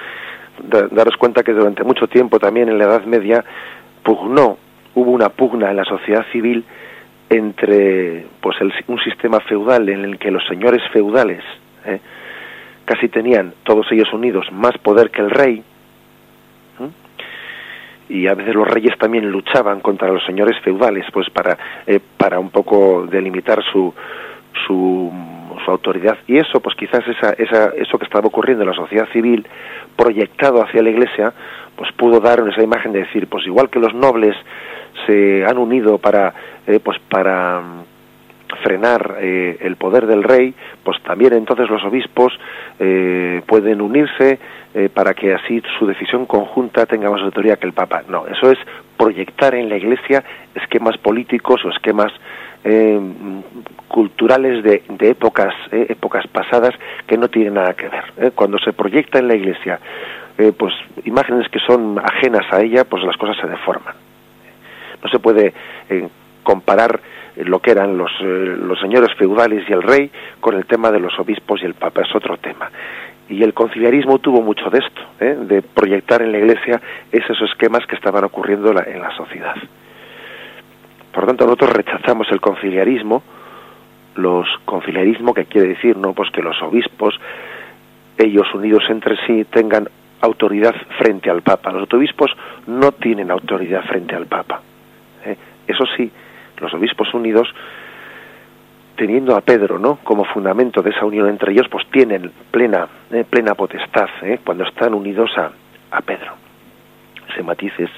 [0.63, 3.43] daros cuenta que durante mucho tiempo también en la Edad Media
[4.03, 4.59] pugnó,
[4.95, 6.63] hubo una pugna en la sociedad civil
[7.31, 11.43] entre pues un sistema feudal en el que los señores feudales
[11.87, 11.99] ¿eh?
[12.85, 15.65] Casi tenían todos ellos unidos más poder que el rey,
[18.11, 22.41] y a veces los reyes también luchaban contra los señores feudales, pues para, eh, para
[22.41, 23.95] un poco delimitar su,
[24.67, 25.13] su,
[25.65, 26.19] su, autoridad.
[26.27, 29.47] Y eso, pues quizás esa, esa, eso que estaba ocurriendo en la sociedad civil,
[29.97, 31.33] proyectado hacia la iglesia,
[31.77, 34.37] pues pudo dar esa imagen de decir, pues igual que los nobles
[35.07, 36.35] se han unido para,
[36.67, 37.63] eh, pues para
[38.63, 42.33] frenar eh, el poder del rey, pues también entonces los obispos
[42.79, 44.39] eh, pueden unirse
[44.75, 48.03] eh, para que así su decisión conjunta tenga más autoridad que el Papa.
[48.09, 48.59] No, eso es
[48.97, 50.23] proyectar en la Iglesia
[50.55, 52.13] esquemas políticos o esquemas
[53.89, 56.75] culturales de, de épocas, épocas pasadas
[57.07, 58.33] que no tienen nada que ver.
[58.33, 59.81] Cuando se proyecta en la Iglesia
[60.59, 60.75] pues
[61.07, 63.95] imágenes que son ajenas a ella, pues las cosas se deforman.
[65.03, 65.55] No se puede
[66.43, 67.01] comparar
[67.37, 71.01] lo que eran los, eh, los señores feudales y el rey con el tema de
[71.01, 72.71] los obispos y el papa, es otro tema.
[73.29, 75.37] Y el conciliarismo tuvo mucho de esto, ¿eh?
[75.41, 76.81] de proyectar en la iglesia
[77.13, 79.55] esos esquemas que estaban ocurriendo en la sociedad.
[81.13, 83.23] Por lo tanto, nosotros rechazamos el conciliarismo,
[84.17, 87.15] los conciliarismo que quiere decir no pues que los obispos
[88.19, 89.89] ellos unidos entre sí tengan
[90.21, 91.73] autoridad frente al Papa.
[91.73, 92.31] Los obispos
[92.67, 94.61] no tienen autoridad frente al Papa.
[95.25, 95.37] ¿eh?
[95.67, 96.11] Eso sí,
[96.61, 97.49] los obispos unidos,
[98.97, 99.97] teniendo a Pedro ¿no?
[100.05, 103.25] como fundamento de esa unión entre ellos, pues tienen plena, ¿eh?
[103.29, 104.41] plena potestad ¿eh?
[104.45, 105.51] cuando están unidos a,
[105.91, 106.35] a Pedro.
[107.33, 107.91] Ese matiz es,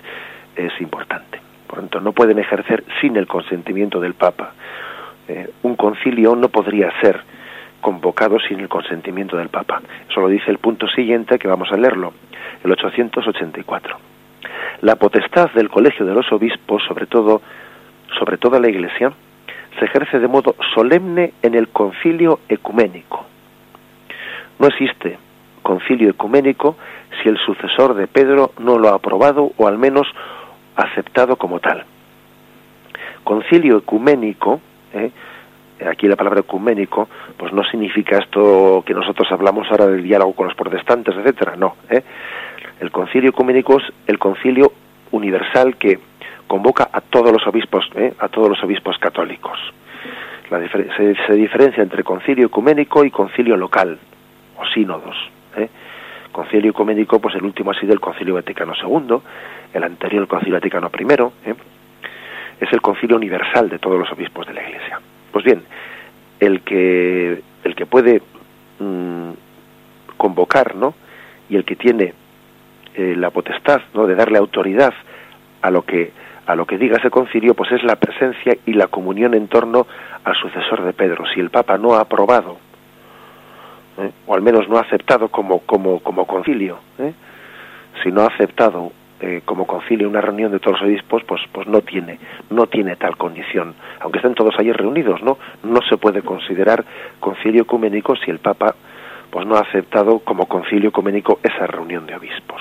[0.57, 1.41] es importante.
[1.67, 4.53] Por lo tanto, no pueden ejercer sin el consentimiento del Papa.
[5.63, 7.21] un concilio no podría ser
[7.83, 9.83] convocado sin el consentimiento del Papa.
[10.09, 12.15] Eso lo dice el punto siguiente que vamos a leerlo,
[12.65, 13.99] el 884.
[14.83, 17.43] La potestad del Colegio de los Obispos, sobre todo
[18.19, 19.13] sobre toda la Iglesia,
[19.79, 23.27] se ejerce de modo solemne en el concilio ecuménico.
[24.59, 25.19] No existe
[25.63, 26.77] concilio ecuménico
[27.23, 30.07] si el sucesor de Pedro no lo ha aprobado o al menos
[30.77, 31.85] aceptado como tal.
[33.25, 34.61] Concilio ecuménico,
[34.93, 35.11] eh,
[35.89, 40.47] aquí la palabra ecuménico, pues no significa esto que nosotros hablamos ahora del diálogo con
[40.47, 41.77] los protestantes, etcétera, no.
[41.89, 42.03] ¿eh?
[42.81, 44.73] El concilio ecuménico es el concilio
[45.13, 45.99] universal que
[46.53, 48.13] convoca a todos los obispos, ¿eh?
[48.19, 49.59] a todos los obispos católicos.
[50.51, 53.99] La se, diferencia entre concilio ecuménico y concilio local
[54.59, 55.17] o sínodos.
[55.57, 55.71] ¿eh?
[56.31, 59.17] Concilio ecuménico, pues el último ha sido el Concilio Vaticano II,
[59.73, 61.51] el anterior el Concilio Vaticano I.
[61.51, 61.55] ¿eh?
[62.61, 65.01] Es el concilio universal de todos los obispos de la Iglesia.
[65.33, 65.63] Pues bien,
[66.39, 68.21] el que el que puede
[68.79, 69.31] mm,
[70.19, 70.93] convocar, ¿no?
[71.49, 72.13] Y el que tiene
[72.95, 74.07] eh, la potestad, ¿no?
[74.07, 74.93] De darle autoridad
[75.63, 78.89] a lo que a lo que diga ese concilio, pues es la presencia y la
[78.89, 79.87] comunión en torno
[80.25, 81.25] al sucesor de Pedro.
[81.33, 82.59] Si el Papa no ha aprobado,
[83.99, 84.11] ¿eh?
[84.27, 87.13] o al menos no ha aceptado como, como, como concilio, ¿eh?
[88.03, 91.69] si no ha aceptado eh, como concilio una reunión de todos los obispos, pues, pues
[91.69, 92.19] no tiene,
[92.51, 93.75] no tiene tal condición.
[94.01, 95.39] Aunque estén todos allí reunidos, ¿no?
[95.63, 96.85] No se puede considerar
[97.21, 98.75] concilio ecuménico si el Papa
[99.31, 102.61] pues no ha aceptado como concilio ecuménico esa reunión de obispos.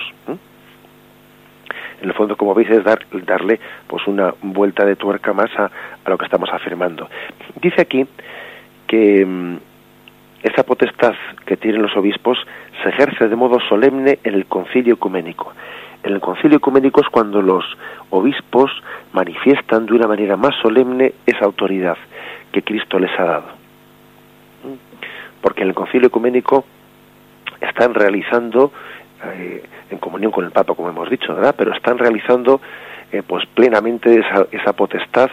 [2.01, 5.65] En el fondo, como veis, es dar, darle pues una vuelta de tuerca más a,
[6.03, 7.07] a lo que estamos afirmando.
[7.61, 8.05] Dice aquí
[8.87, 9.57] que mm,
[10.43, 11.13] esa potestad
[11.45, 12.37] que tienen los obispos
[12.81, 15.53] se ejerce de modo solemne en el concilio ecuménico.
[16.03, 17.63] En el concilio ecuménico es cuando los
[18.09, 18.71] obispos
[19.13, 21.97] manifiestan de una manera más solemne esa autoridad
[22.51, 23.47] que Cristo les ha dado.
[25.41, 26.65] Porque en el concilio ecuménico
[27.59, 28.71] están realizando,
[29.33, 31.55] eh, en comunión con el Papa, como hemos dicho, ¿verdad?
[31.57, 32.61] Pero están realizando
[33.11, 35.29] eh, pues plenamente esa, esa potestad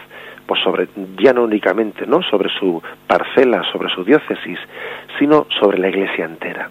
[0.47, 4.59] pues sobre ya no únicamente no sobre su parcela sobre su diócesis
[5.19, 6.71] sino sobre la iglesia entera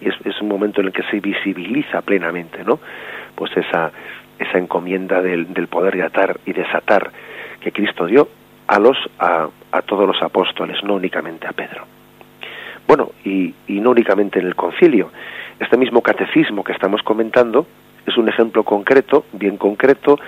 [0.00, 2.78] y es, un momento en el que se visibiliza plenamente, ¿no?
[3.34, 3.90] Pues esa,
[4.38, 7.10] esa encomienda del, del poder de atar y desatar
[7.60, 8.28] que Cristo dio
[8.66, 11.86] a los a, a, todos los apóstoles, no únicamente a Pedro.
[12.86, 15.10] Bueno, y, y no únicamente en el concilio.
[15.60, 17.66] Este mismo catecismo que estamos comentando
[18.06, 20.18] es un ejemplo concreto, bien concreto,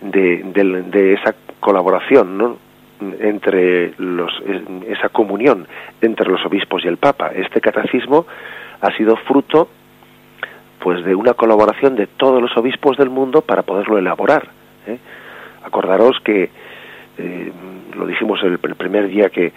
[0.00, 2.66] de, de, de esa colaboración, ¿no?
[3.20, 4.32] entre los
[4.86, 5.66] esa comunión
[6.00, 7.30] entre los obispos y el Papa.
[7.34, 8.26] Este catecismo
[8.80, 9.68] ha sido fruto
[10.78, 14.48] pues de una colaboración de todos los obispos del mundo para poderlo elaborar.
[14.86, 14.98] ¿eh?
[15.64, 16.50] Acordaros que
[17.18, 17.52] eh,
[17.96, 19.52] lo dijimos el, primer día que,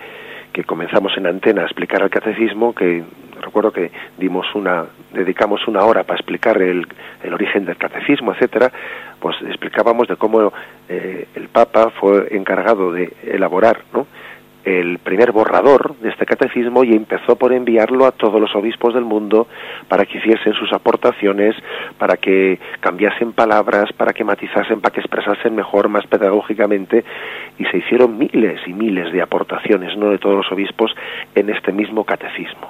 [0.60, 3.04] que, comenzamos en antena a explicar el catecismo, que
[3.42, 6.86] recuerdo que dimos una, dedicamos una hora para explicar el,
[7.24, 8.72] el origen del catecismo, etcétera,
[9.20, 10.52] pues explicábamos de cómo
[10.88, 14.08] eh, el Papa fue encargado de elaborar, ¿no?
[14.66, 19.06] El primer borrador de este catecismo y empezó por enviarlo a todos los obispos del
[19.06, 19.48] mundo
[19.88, 21.56] para que hiciesen sus aportaciones,
[21.98, 27.04] para que cambiasen palabras, para que matizasen, para que expresasen mejor, más pedagógicamente,
[27.58, 30.94] y se hicieron miles y miles de aportaciones, no de todos los obispos,
[31.36, 32.70] en este mismo catecismo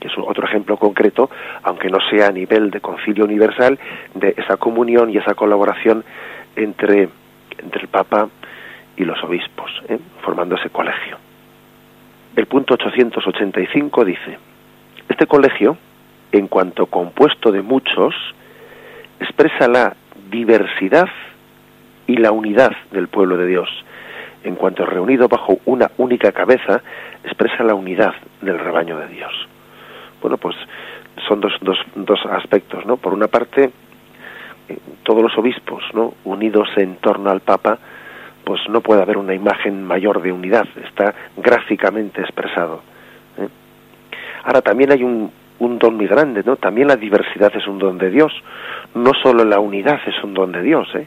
[0.00, 1.28] que es otro ejemplo concreto,
[1.64, 3.76] aunque no sea a nivel de concilio universal,
[4.14, 6.04] de esa comunión y esa colaboración
[6.54, 7.08] entre,
[7.58, 8.28] entre el Papa
[8.96, 9.98] y los obispos, ¿eh?
[10.22, 11.18] formando ese colegio.
[12.36, 14.38] El punto 885 dice,
[15.08, 15.76] este colegio,
[16.32, 18.14] en cuanto compuesto de muchos,
[19.20, 19.94] expresa la
[20.30, 21.08] diversidad
[22.06, 23.68] y la unidad del pueblo de Dios.
[24.42, 26.82] En cuanto reunido bajo una única cabeza,
[27.22, 29.32] expresa la unidad del rebaño de Dios.
[30.20, 30.56] Bueno, pues
[31.28, 32.96] son dos, dos, dos aspectos, ¿no?
[32.96, 33.70] Por una parte,
[34.68, 36.14] eh, todos los obispos, ¿no?
[36.24, 37.78] Unidos en torno al Papa,
[38.44, 42.82] pues no puede haber una imagen mayor de unidad, está gráficamente expresado.
[43.38, 43.48] ¿eh?
[44.44, 46.56] Ahora también hay un, un don muy grande, ¿no?
[46.56, 48.32] También la diversidad es un don de Dios,
[48.94, 51.06] no solo la unidad es un don de Dios, ¿eh?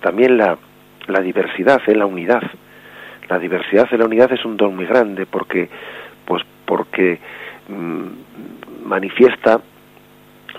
[0.00, 0.56] También la,
[1.06, 1.94] la diversidad, ¿eh?
[1.94, 2.42] la unidad.
[3.28, 5.68] La diversidad de la unidad es un don muy grande porque,
[6.24, 7.18] pues porque
[7.68, 9.60] mmm, manifiesta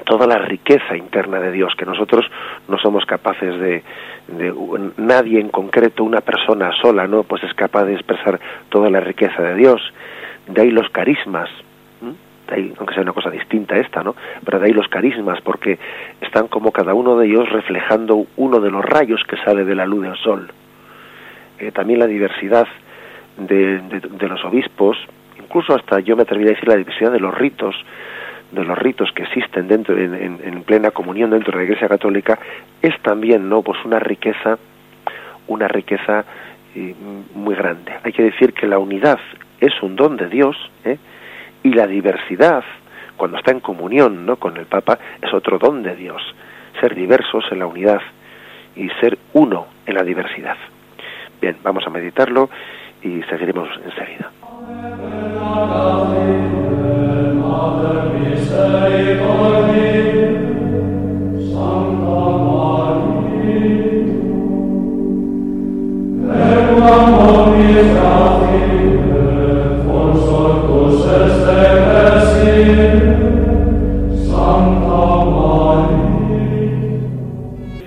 [0.05, 2.25] toda la riqueza interna de Dios que nosotros
[2.67, 3.83] no somos capaces de,
[4.27, 4.53] de,
[4.97, 8.39] nadie en concreto una persona sola no pues es capaz de expresar
[8.69, 9.81] toda la riqueza de Dios.
[10.47, 11.49] De ahí los carismas
[12.51, 15.79] de ahí, aunque sea una cosa distinta esta no pero de ahí los carismas porque
[16.19, 19.85] están como cada uno de ellos reflejando uno de los rayos que sale de la
[19.85, 20.51] luz del sol.
[21.59, 22.67] Eh, también la diversidad
[23.37, 24.97] de, de, los obispos
[25.37, 27.75] incluso hasta yo me atrevería a decir la diversidad de los ritos
[28.51, 31.87] de los ritos que existen dentro en, en, en, plena comunión dentro de la Iglesia
[31.87, 32.37] Católica
[32.81, 34.57] es también no pues una riqueza
[35.47, 36.23] una riqueza
[36.75, 36.95] eh,
[37.35, 37.91] muy grande.
[38.03, 39.19] Hay que decir que la unidad
[39.59, 40.97] es un don de Dios ¿eh?
[41.63, 42.63] y la diversidad
[43.17, 46.21] cuando está en comunión no con el Papa es otro don de Dios.
[46.79, 48.01] Ser diversos en la unidad
[48.75, 50.55] y ser uno en la diversidad.
[51.41, 52.49] Bien vamos a meditarlo
[53.03, 54.31] y seguiremos enseguida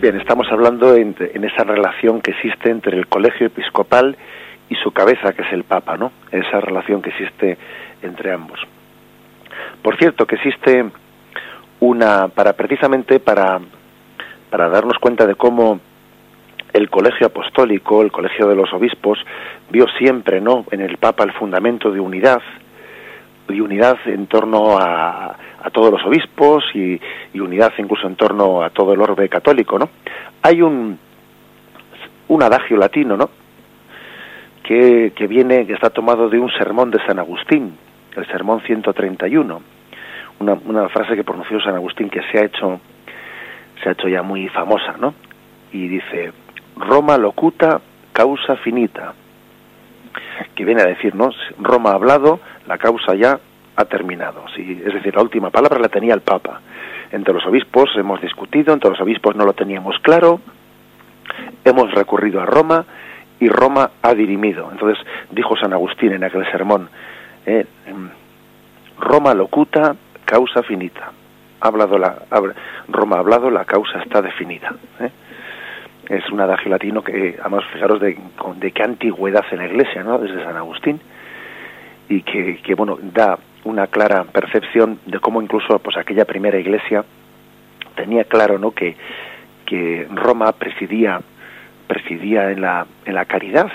[0.01, 4.17] Bien, estamos hablando en, esa relación que existe entre el colegio episcopal
[4.69, 6.13] y su cabeza, que es el Papa, ¿no?
[6.31, 7.59] Esa relación que existe
[8.03, 8.61] entre ambos.
[9.83, 10.85] Por cierto, que existe
[11.81, 13.61] una, para precisamente para,
[14.51, 15.81] para darnos cuenta de cómo
[16.73, 19.19] el colegio apostólico, el colegio de los obispos,
[19.71, 22.43] vio siempre, ¿no?, en el Papa el fundamento de unidad,
[23.49, 26.99] y unidad en torno a, a todos los obispos y,
[27.33, 29.91] y, unidad incluso en torno a todo el orbe católico, ¿no?
[30.43, 30.99] Hay un,
[32.29, 33.31] un adagio latino, ¿no?,
[34.63, 37.77] que, que viene, que está tomado de un sermón de San Agustín,
[38.17, 39.63] el sermón 131,
[40.41, 42.81] una, una frase que pronunció San Agustín que se ha hecho
[43.83, 45.15] se ha hecho ya muy famosa, ¿no?
[45.73, 46.33] Y dice,
[46.77, 47.81] Roma locuta
[48.13, 49.15] causa finita,
[50.55, 51.31] que viene a decir, ¿no?
[51.59, 53.39] Roma ha hablado, la causa ya
[53.77, 54.45] ha terminado.
[54.55, 56.61] Sí, es decir, la última palabra la tenía el Papa.
[57.11, 60.41] Entre los obispos hemos discutido, entre los obispos no lo teníamos claro,
[61.65, 62.85] hemos recurrido a Roma
[63.41, 64.69] y Roma ha dirimido.
[64.71, 66.89] Entonces dijo San Agustín en aquel sermón,
[67.47, 67.67] eh,
[68.99, 71.13] Roma locuta causa finita.
[71.61, 72.17] Ha hablado la,
[72.89, 74.75] Roma ha hablado, la causa está definida.
[75.01, 75.11] ¿eh?
[76.09, 78.19] Es un adagio latino que, además, fijaros de,
[78.57, 80.19] de qué antigüedad en la Iglesia, ¿no?
[80.19, 81.01] Desde San Agustín,
[82.09, 87.05] y que, que, bueno, da una clara percepción de cómo incluso, pues, aquella primera Iglesia
[87.97, 88.73] tenía claro, ¿no?
[88.73, 88.97] Que,
[89.65, 91.23] que Roma presidía,
[91.87, 93.73] presidía en la, en la caridad,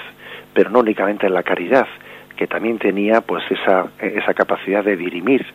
[0.53, 1.87] pero no únicamente en la caridad,
[2.39, 5.45] que también tenía, pues, esa, esa capacidad de dirimir,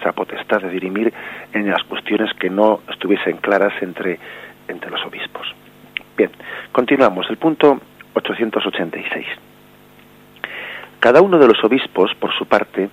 [0.00, 1.12] esa potestad de dirimir
[1.52, 4.18] en las cuestiones que no estuviesen claras entre,
[4.66, 5.46] entre los obispos.
[6.16, 6.30] Bien,
[6.72, 7.28] continuamos.
[7.28, 7.78] El punto
[8.14, 9.26] 886.
[10.98, 12.88] Cada uno de los obispos, por su parte,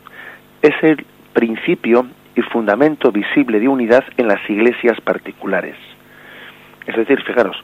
[0.61, 5.77] es el principio y fundamento visible de unidad en las iglesias particulares.
[6.85, 7.55] Es decir, fijaros,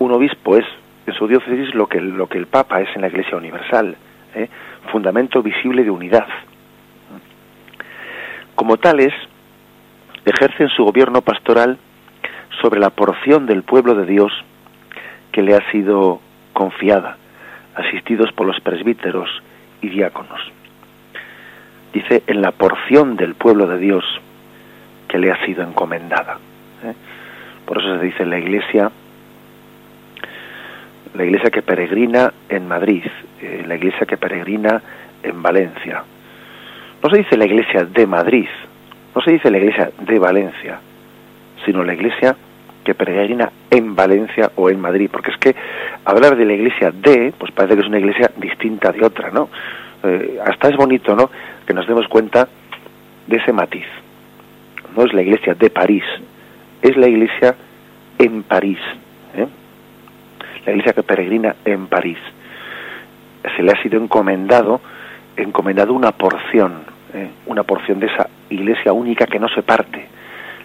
[0.00, 0.64] un obispo es
[1.06, 3.96] en su diócesis lo que, lo que el Papa es en la Iglesia Universal,
[4.34, 4.48] ¿eh?
[4.90, 6.26] fundamento visible de unidad.
[8.54, 9.12] Como tales,
[10.24, 11.78] ejercen su gobierno pastoral
[12.60, 14.32] sobre la porción del pueblo de Dios
[15.32, 16.20] que le ha sido
[16.52, 17.16] confiada,
[17.74, 19.30] asistidos por los presbíteros
[19.80, 20.40] y diáconos.
[21.92, 24.04] Dice, en la porción del pueblo de Dios
[25.08, 26.38] que le ha sido encomendada.
[26.84, 26.94] ¿eh?
[27.64, 28.90] Por eso se dice la iglesia,
[31.14, 33.02] la iglesia que peregrina en Madrid,
[33.40, 34.80] eh, la iglesia que peregrina
[35.22, 36.02] en Valencia,
[37.02, 38.48] no se dice la iglesia de Madrid,
[39.14, 40.80] no se dice la iglesia de Valencia,
[41.64, 42.36] sino la iglesia
[42.84, 45.54] que peregrina en Valencia o en Madrid, porque es que
[46.04, 49.48] hablar de la iglesia de, pues parece que es una iglesia distinta de otra, ¿no?
[50.02, 51.30] Eh, hasta es bonito, ¿no?
[51.66, 52.48] Que nos demos cuenta
[53.26, 53.86] de ese matiz.
[54.96, 56.04] No es la iglesia de París,
[56.82, 57.54] es la iglesia
[58.18, 58.78] en París,
[59.34, 59.46] ¿eh?
[60.64, 62.18] La iglesia que peregrina en París.
[63.56, 64.80] Se le ha sido encomendado,
[65.36, 66.82] encomendado una porción,
[67.14, 70.06] eh, una porción de esa iglesia única que no se parte.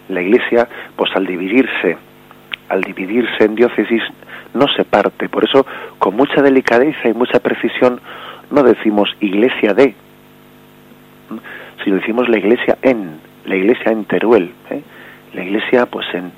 [0.10, 1.98] La iglesia, pues al dividirse,
[2.70, 4.04] al dividirse en diócesis,
[4.54, 5.30] no se parte.
[5.30, 5.66] Por eso,
[5.98, 8.00] con mucha delicadeza y mucha precisión,
[8.52, 9.96] no decimos iglesia de,
[11.84, 14.82] sino decimos la iglesia en, la iglesia en Teruel, ¿eh?
[15.34, 16.32] la iglesia pues en,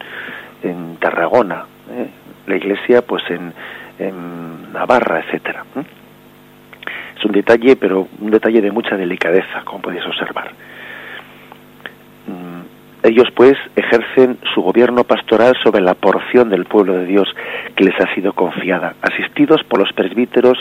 [0.63, 1.65] en Tarragona.
[2.47, 3.53] La iglesia pues en,
[3.99, 5.63] en Navarra, etcétera.
[7.17, 10.51] Es un detalle, pero un detalle de mucha delicadeza, como podéis observar.
[12.27, 17.27] Mm, ellos pues ejercen su gobierno pastoral sobre la porción del pueblo de Dios
[17.75, 20.57] que les ha sido confiada, asistidos por los presbíteros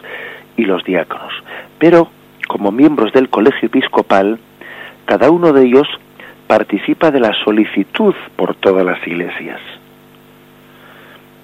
[0.56, 1.32] y los diáconos.
[1.78, 2.08] Pero,
[2.48, 4.38] como miembros del colegio episcopal,
[5.04, 5.86] cada uno de ellos
[6.46, 9.60] participa de la solicitud por todas las iglesias,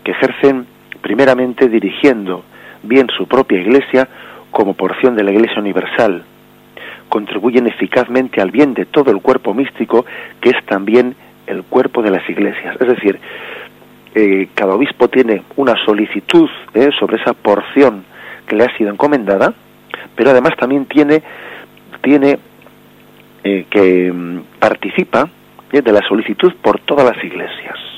[0.04, 0.66] que ejercen
[1.00, 2.44] primeramente dirigiendo
[2.82, 4.08] bien su propia iglesia
[4.50, 6.24] como porción de la iglesia universal,
[7.08, 10.04] contribuyen eficazmente al bien de todo el cuerpo místico,
[10.40, 11.14] que es también
[11.46, 12.76] el cuerpo de las iglesias.
[12.80, 13.18] Es decir,
[14.14, 18.04] eh, cada obispo tiene una solicitud eh, sobre esa porción
[18.46, 19.54] que le ha sido encomendada,
[20.14, 21.22] pero además también tiene,
[22.02, 22.38] tiene
[23.44, 25.28] eh, que mm, participa
[25.70, 27.91] de la solicitud por todas las iglesias.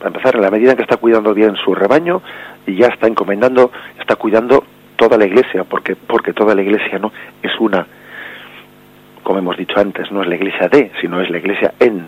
[0.00, 2.22] Para empezar, en la medida en que está cuidando bien su rebaño,
[2.66, 4.64] y ya está encomendando, está cuidando
[4.96, 7.86] toda la iglesia, porque, porque toda la iglesia no es una,
[9.22, 12.06] como hemos dicho antes, no es la iglesia de, sino es la iglesia en.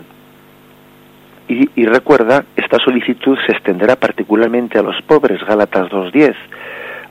[1.47, 6.33] Y, recuerda, esta solicitud se extenderá particularmente a los pobres, Gálatas 2.10,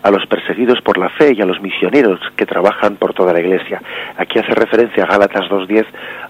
[0.02, 3.38] a los perseguidos por la fe y a los misioneros que trabajan por toda la
[3.38, 3.80] iglesia.
[4.16, 5.84] Aquí hace referencia a Gálatas 2.10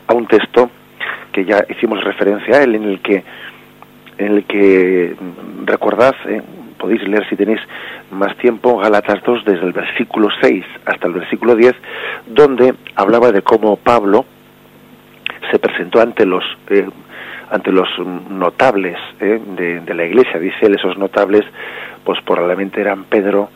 [0.08, 0.68] a un texto
[1.32, 3.22] que ya hicimos referencia a él, en el que,
[4.18, 6.42] en el que mm, recordad, eh,
[6.78, 7.60] podéis leer si tenéis
[8.10, 11.74] más tiempo, Gálatas 2 desde el versículo 6 hasta el versículo 10,
[12.26, 14.24] donde hablaba de cómo Pablo
[15.50, 16.88] se presentó ante los eh,
[17.52, 17.88] ante los
[18.30, 19.38] notables eh,
[19.84, 21.42] de, la iglesia, dice él, esos notables,
[22.02, 23.50] pues probablemente eran Pedro,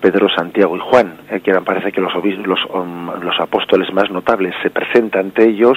[0.00, 4.08] Pedro, Santiago y Juan, eh, que eran, parece que los, los, um, los apóstoles más
[4.12, 5.76] notables, se presenta ante ellos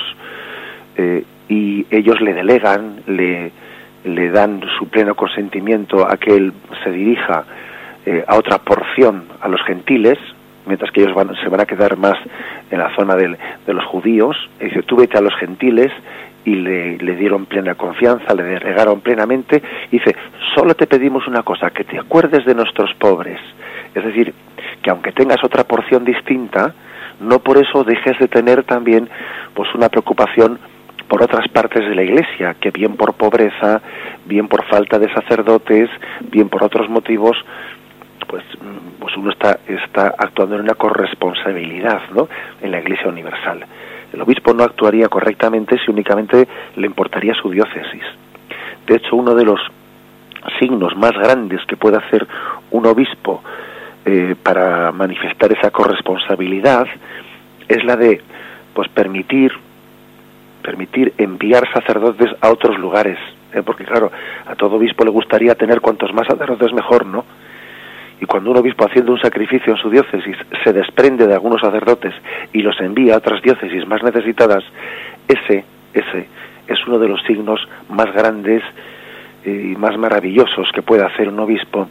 [0.98, 3.52] eh, y ellos le delegan, le,
[4.06, 7.44] le dan su pleno consentimiento a que él se dirija
[8.06, 10.18] eh, a otra porción, a los gentiles,
[10.66, 12.18] mientras que ellos van, se van a quedar más
[12.70, 13.36] en la zona del,
[13.66, 14.38] de los judíos.
[14.62, 15.92] Y dice, tú vete a los gentiles
[16.46, 19.62] y le, le, dieron plena confianza, le delegaron plenamente.
[19.92, 20.16] Dice,
[20.56, 23.40] solo te pedimos una cosa, que te acuerdes de nuestros pobres.
[23.96, 24.34] Es decir,
[24.84, 26.74] que aunque tengas otra porción distinta,
[27.20, 29.10] no por eso dejes de tener también
[29.54, 30.60] pues una preocupación
[31.10, 33.82] por otras partes de la iglesia, que bien por pobreza,
[34.26, 35.90] bien por falta de sacerdotes,
[36.32, 37.36] bien por otros motivos,
[38.28, 38.44] pues,
[39.00, 42.30] pues uno está, está actuando en una corresponsabilidad ¿no?
[42.62, 43.66] en la iglesia universal.
[44.14, 48.04] El obispo no actuaría correctamente si únicamente le importaría su diócesis.
[48.86, 49.60] De hecho, uno de los
[50.60, 52.28] signos más grandes que puede hacer
[52.70, 53.42] un obispo
[54.06, 56.86] eh, para manifestar esa corresponsabilidad
[57.68, 58.22] es la de
[58.74, 59.52] pues permitir
[60.70, 63.18] permitir enviar sacerdotes a otros lugares
[63.56, 63.64] ¿eh?
[63.66, 64.12] porque claro
[64.46, 67.26] a todo obispo le gustaría tener cuantos más sacerdotes mejor no
[68.22, 72.14] y cuando un obispo haciendo un sacrificio en su diócesis se desprende de algunos sacerdotes
[72.54, 74.64] y los envía a otras diócesis más necesitadas
[75.28, 75.66] ese
[75.96, 76.28] ese
[76.68, 78.62] es uno de los signos más grandes
[79.44, 81.90] y más maravillosos que puede hacer un obispo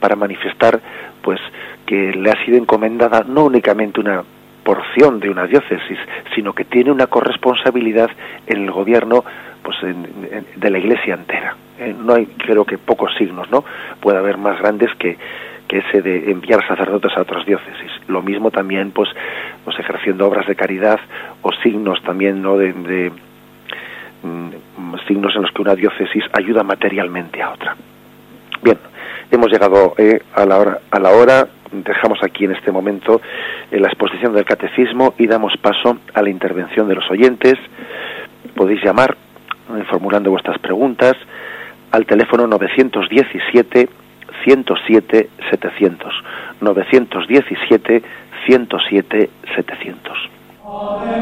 [0.00, 0.80] para manifestar
[1.22, 1.38] pues
[1.86, 4.24] que le ha sido encomendada no únicamente una
[4.66, 5.96] porción de una diócesis,
[6.34, 8.10] sino que tiene una corresponsabilidad
[8.48, 9.24] en el gobierno
[9.62, 11.54] pues en, de la iglesia entera.
[11.78, 13.64] Eh, no hay, creo que pocos signos, ¿no?
[14.00, 15.16] Puede haber más grandes que,
[15.68, 17.92] que ese de enviar sacerdotes a otras diócesis.
[18.08, 19.08] Lo mismo también, pues,
[19.64, 20.98] pues ejerciendo obras de caridad
[21.42, 22.56] o signos también, ¿no?
[22.56, 23.12] De, de
[24.24, 27.76] mm, signos en los que una diócesis ayuda materialmente a otra.
[28.62, 28.78] Bien,
[29.30, 33.20] hemos llegado eh, a la hora a la hora dejamos aquí en este momento
[33.70, 37.54] la exposición del catecismo y damos paso a la intervención de los oyentes.
[38.54, 39.16] Podéis llamar
[39.76, 41.14] eh, formulando vuestras preguntas
[41.90, 43.88] al teléfono 917
[44.44, 46.14] 107 700
[46.60, 48.02] 917
[48.46, 50.30] 107 700
[50.66, 51.18] Buenos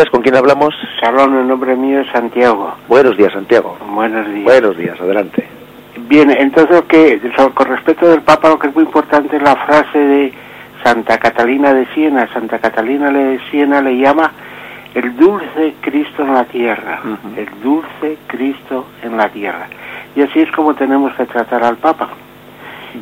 [0.10, 0.74] ¿con quién hablamos?
[1.00, 2.74] Salón, el nombre mío es Santiago.
[2.88, 3.78] Buenos días, Santiago.
[3.94, 4.46] Buenos días.
[4.46, 5.48] Buenos días, adelante.
[6.08, 7.20] Bien, entonces, que
[7.54, 10.34] con respecto del Papa, lo que es muy importante es la frase de
[10.84, 12.28] Santa Catalina de Siena.
[12.34, 14.32] Santa Catalina de Siena le llama
[14.94, 17.00] el dulce Cristo en la tierra,
[17.38, 19.68] el dulce Cristo en la tierra.
[20.16, 22.10] Y así es como tenemos que tratar al Papa.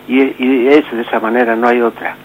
[0.08, 2.16] Y, y es de esa manera, no hay otra.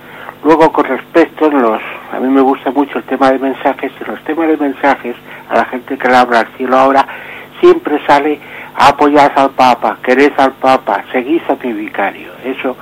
[0.45, 1.81] Luego, con respecto a los,
[2.13, 5.17] a mí me gusta mucho el tema de mensajes, y los temas de mensajes,
[5.49, 7.07] a la gente que le habla al cielo ahora,
[7.61, 8.39] siempre sale
[8.77, 12.33] apoyar al Papa, queréis al Papa, seguís a mi vicario.
[12.45, 12.77] Eso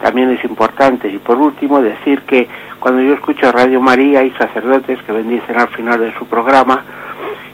[0.00, 1.08] también es importante.
[1.08, 2.48] Y por último, decir que
[2.78, 6.82] cuando yo escucho Radio María hay sacerdotes que bendicen al final de su programa,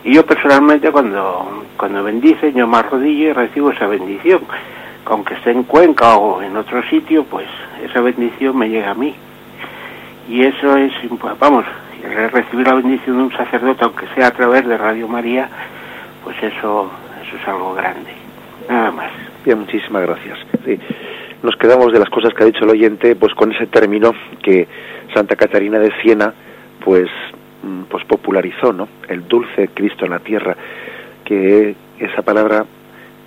[0.05, 4.41] y yo personalmente cuando, cuando bendicen, yo me arrodillo y recibo esa bendición.
[5.07, 7.47] Aunque esté en Cuenca o en otro sitio, pues
[7.85, 9.15] esa bendición me llega a mí.
[10.29, 10.93] Y eso es,
[11.39, 11.65] vamos,
[12.33, 15.49] recibir la bendición de un sacerdote, aunque sea a través de Radio María,
[16.25, 16.91] pues eso,
[17.25, 18.13] eso es algo grande.
[18.69, 19.11] Nada más.
[19.45, 20.39] Bien, muchísimas gracias.
[21.47, 24.67] Nos quedamos de las cosas que ha dicho el oyente, pues con ese término que
[25.15, 26.35] Santa Catarina de Siena,
[26.85, 27.09] pues,
[27.63, 28.89] mm, pues popularizó, ¿no?
[29.09, 30.57] El dulce Cristo en la tierra,
[31.25, 32.65] que esa palabra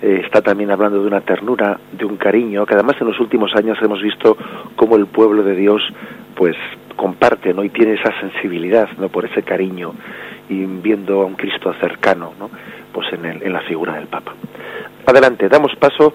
[0.02, 3.56] eh, está también hablando de una ternura, de un cariño, que además en los últimos
[3.56, 4.36] años hemos visto
[4.76, 5.80] cómo el pueblo de Dios,
[6.34, 6.56] pues,
[6.96, 7.64] comparte, ¿no?
[7.64, 9.08] Y tiene esa sensibilidad, ¿no?
[9.08, 9.94] Por ese cariño
[10.50, 12.50] y viendo a un Cristo cercano, ¿no?
[12.92, 14.34] Pues en, el, en la figura del Papa.
[15.06, 16.12] Adelante, damos paso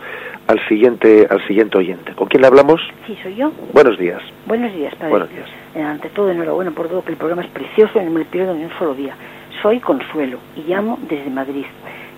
[0.48, 2.14] al siguiente al siguiente oyente.
[2.14, 2.82] ¿Con quién le hablamos?
[3.08, 3.52] Sí, soy yo.
[3.74, 4.22] Buenos días.
[4.46, 5.10] Buenos días, padre.
[5.10, 5.48] Buenos días.
[5.76, 8.26] Eh, ante todo, enhorabuena por todo, que el programa es precioso y no me lo
[8.26, 9.16] pierdo ni un solo día.
[9.62, 11.66] Soy Consuelo y llamo desde Madrid.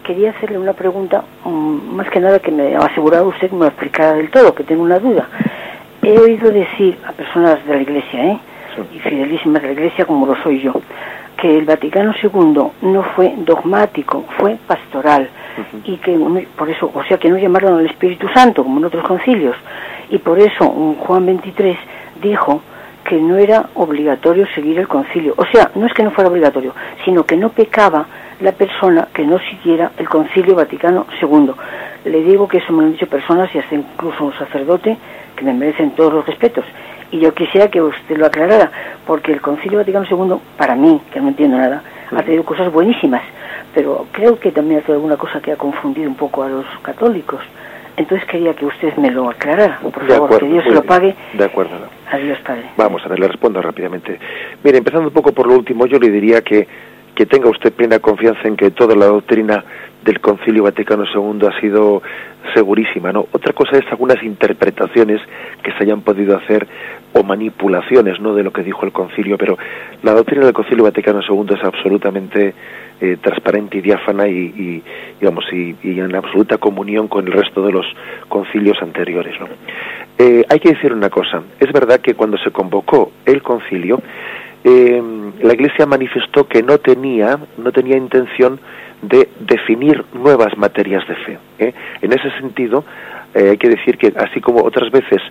[0.04, 3.62] Quería hacerle una pregunta, um, más que nada que me ha asegurado usted que me
[3.62, 5.28] lo explicara del todo, que tengo una duda.
[6.02, 8.40] He oído decir a personas de la Iglesia, ¿eh?
[8.94, 10.74] y fidelísimas de la Iglesia como lo soy yo,
[11.38, 15.30] que el Vaticano II no fue dogmático, fue pastoral
[15.84, 16.18] y que
[16.56, 19.56] por eso, o sea, que no llamaron al Espíritu Santo como en otros concilios.
[20.10, 21.78] Y por eso Juan 23
[22.22, 22.62] dijo
[23.04, 26.74] que no era obligatorio seguir el concilio, o sea, no es que no fuera obligatorio,
[27.06, 28.06] sino que no pecaba
[28.42, 31.52] la persona que no siguiera el concilio Vaticano II.
[32.06, 34.98] Le digo que eso me lo han dicho personas y hasta incluso un sacerdote
[35.36, 36.66] que me merecen todos los respetos.
[37.12, 38.70] Y yo quisiera que usted lo aclarara,
[39.06, 41.82] porque el Concilio Vaticano II, para mí, que no entiendo nada,
[42.16, 43.22] ha tenido cosas buenísimas,
[43.78, 46.66] pero creo que también ha tenido alguna cosa que ha confundido un poco a los
[46.82, 47.40] católicos.
[47.96, 51.14] Entonces quería que usted me lo aclarara, por favor, que Dios se lo pague.
[51.34, 51.76] De acuerdo.
[52.12, 52.64] Adiós, Padre.
[52.76, 54.20] Vamos a ver, le respondo rápidamente.
[54.64, 56.68] Mire, empezando un poco por lo último, yo le diría que,
[57.14, 59.64] que tenga usted plena confianza en que toda la doctrina
[60.04, 62.02] del Concilio Vaticano II ha sido
[62.54, 63.28] segurísima, ¿no?
[63.32, 65.22] Otra cosa es algunas interpretaciones
[65.64, 66.68] que se hayan podido hacer
[67.14, 68.34] o manipulaciones, ¿no?
[68.34, 69.58] De lo que dijo el Concilio, pero
[70.04, 72.54] la doctrina del Concilio Vaticano II es absolutamente
[73.02, 74.84] eh, transparente y diáfana y, y
[75.20, 77.86] digamos y, y, en absoluta comunión con el resto de los
[78.28, 79.48] concilios anteriores, ¿no?
[80.18, 84.02] Eh, hay que decir una cosa, es verdad que cuando se convocó el Concilio
[84.64, 85.02] eh,
[85.42, 88.60] la Iglesia manifestó que no tenía no tenía intención
[89.02, 91.38] de definir nuevas materias de fe.
[91.60, 91.74] ¿eh?
[92.02, 92.84] En ese sentido,
[93.34, 95.22] eh, hay que decir que así como otras veces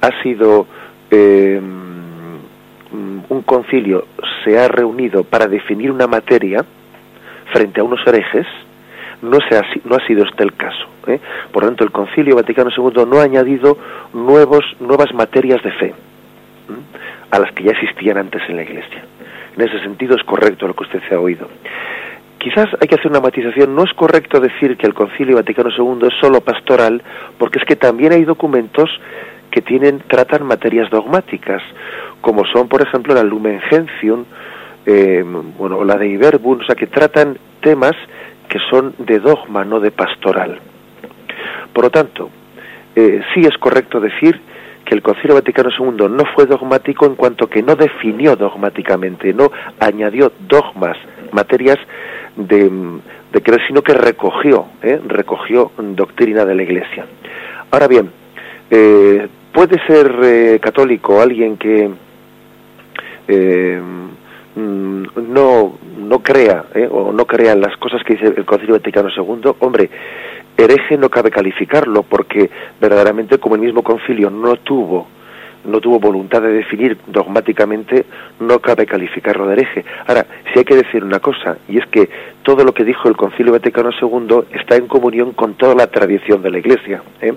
[0.00, 0.66] ha sido
[1.10, 1.60] eh,
[3.28, 4.06] un concilio
[4.44, 6.64] se ha reunido para definir una materia
[7.52, 8.46] frente a unos herejes,
[9.22, 10.86] no, se ha, no ha sido este el caso.
[11.06, 11.20] ¿eh?
[11.52, 13.78] Por lo tanto, el Concilio Vaticano II no ha añadido
[14.12, 15.94] nuevos, nuevas materias de fe
[17.30, 19.04] a las que ya existían antes en la Iglesia.
[19.56, 21.48] En ese sentido es correcto lo que usted se ha oído.
[22.38, 23.74] Quizás hay que hacer una matización.
[23.74, 27.02] No es correcto decir que el Concilio Vaticano II es solo pastoral,
[27.38, 28.90] porque es que también hay documentos
[29.50, 31.62] que tienen tratan materias dogmáticas,
[32.20, 34.24] como son, por ejemplo, la Lumen Gentium,
[34.84, 35.24] eh,
[35.58, 37.94] bueno, la de Iberbun, o sea, que tratan temas
[38.48, 40.58] que son de dogma, no de pastoral.
[41.72, 42.30] Por lo tanto,
[42.94, 44.40] eh, sí es correcto decir
[44.86, 49.50] que el Concilio Vaticano II no fue dogmático en cuanto que no definió dogmáticamente, no
[49.80, 50.96] añadió dogmas,
[51.32, 51.78] materias
[52.36, 52.70] de,
[53.42, 55.00] creer, sino que recogió, ¿eh?
[55.06, 57.04] recogió doctrina de la Iglesia.
[57.70, 58.10] Ahora bien,
[58.70, 61.90] eh, puede ser eh, católico alguien que
[63.26, 63.80] eh,
[64.54, 66.88] mm, no, no crea ¿eh?
[66.90, 69.90] o no crea en las cosas que dice el Concilio Vaticano II, hombre,
[70.56, 72.50] hereje no cabe calificarlo porque
[72.80, 75.06] verdaderamente como el mismo concilio no tuvo
[75.66, 78.06] no tuvo voluntad de definir dogmáticamente,
[78.40, 79.84] no cabe calificarlo de hereje.
[80.06, 82.08] Ahora, si hay que decir una cosa, y es que
[82.42, 86.42] todo lo que dijo el Concilio Vaticano II está en comunión con toda la tradición
[86.42, 87.02] de la Iglesia.
[87.20, 87.34] ¿eh?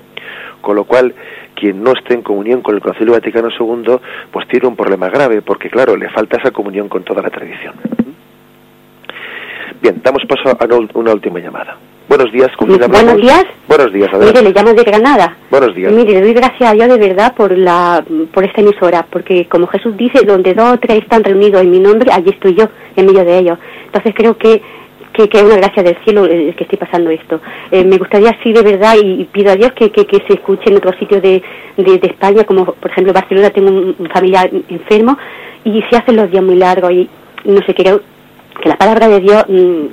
[0.62, 1.14] Con lo cual,
[1.56, 4.00] quien no esté en comunión con el Concilio Vaticano II,
[4.32, 7.74] pues tiene un problema grave, porque claro, le falta esa comunión con toda la tradición.
[9.82, 11.78] Bien, damos paso a una última llamada.
[12.20, 12.52] Buenos días.
[12.58, 13.46] ¿con quién Buenos días.
[13.66, 15.38] Buenos días, Mire, le llamo de Granada.
[15.50, 15.94] Buenos días.
[15.94, 18.04] Mire, le doy gracias a Dios de verdad por la
[18.34, 21.80] por esta emisora, porque como Jesús dice, donde dos o tres están reunidos en mi
[21.80, 22.66] nombre, allí estoy yo,
[22.98, 23.58] en medio de ellos.
[23.86, 24.62] Entonces creo que
[25.14, 27.40] que, que es una gracia del cielo el que esté pasando esto.
[27.72, 30.34] Eh, me gustaría así de verdad y, y pido a Dios que, que, que se
[30.34, 31.42] escuche en otros sitios de,
[31.78, 35.18] de, de España, como por ejemplo Barcelona, tengo un, un familiar enfermo
[35.64, 37.10] y se hacen los días muy largos y
[37.46, 38.02] no sé, creo
[38.62, 39.86] que la palabra de Dios mm,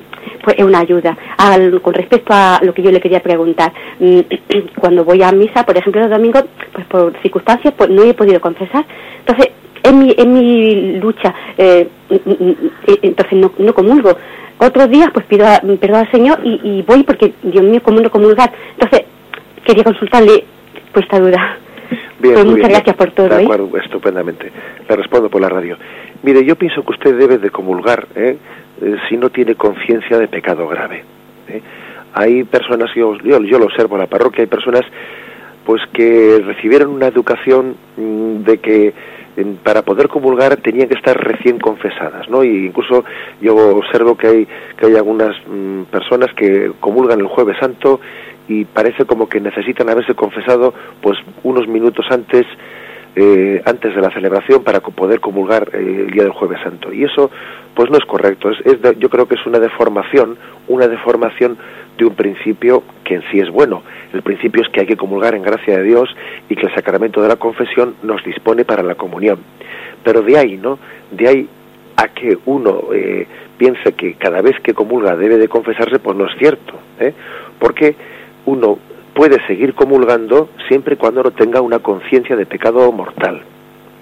[0.42, 1.16] pues es una ayuda.
[1.38, 4.20] Al- con respecto a lo que yo le quería preguntar, mm,
[4.80, 8.40] cuando voy a misa, por ejemplo, los domingos, pues por circunstancias, pues no he podido
[8.40, 8.84] confesar.
[9.20, 9.50] Entonces,
[9.82, 12.50] en mi, en mi lucha, eh, mm, mm,
[12.88, 14.16] eh, entonces no, no comulgo.
[14.58, 18.00] Otros días, pues pido a- perdón al Señor y, y voy porque, Dios mío, ¿cómo
[18.00, 18.50] no comulgar?
[18.72, 19.02] Entonces,
[19.64, 20.44] quería consultarle
[20.92, 21.58] pues esta duda.
[22.18, 22.70] Bien, Pues muchas bien.
[22.70, 23.48] gracias por todo, De ¿eh?
[23.84, 24.50] estupendamente.
[24.88, 25.76] Le respondo por la radio.
[26.26, 28.36] Mire, yo pienso que usted debe de comulgar ¿eh?
[28.82, 31.04] Eh, si no tiene conciencia de pecado grave.
[31.46, 31.62] ¿eh?
[32.14, 34.82] Hay personas, yo, yo, yo lo observo en la parroquia, hay personas
[35.64, 38.94] pues que recibieron una educación mm, de que
[39.62, 42.42] para poder comulgar tenían que estar recién confesadas, ¿no?
[42.42, 43.04] Y incluso
[43.40, 44.48] yo observo que hay
[44.78, 48.00] que hay algunas mm, personas que comulgan el Jueves Santo
[48.48, 52.46] y parece como que necesitan haberse confesado pues unos minutos antes
[53.16, 56.92] eh, antes de la celebración para poder comulgar eh, el día del Jueves Santo.
[56.92, 57.30] Y eso,
[57.74, 58.50] pues no es correcto.
[58.50, 60.36] Es, es yo creo que es una deformación,
[60.68, 61.56] una deformación
[61.96, 63.82] de un principio que en sí es bueno.
[64.12, 66.14] El principio es que hay que comulgar en gracia de Dios
[66.48, 69.38] y que el sacramento de la confesión nos dispone para la comunión.
[70.04, 70.78] Pero de ahí, ¿no?
[71.10, 71.48] De ahí
[71.96, 76.26] a que uno eh, piense que cada vez que comulga debe de confesarse, pues no
[76.26, 76.74] es cierto.
[77.00, 77.14] ¿eh?
[77.58, 77.96] Porque
[78.44, 78.78] uno
[79.16, 83.36] puede seguir comulgando siempre y cuando no tenga una conciencia de pecado mortal.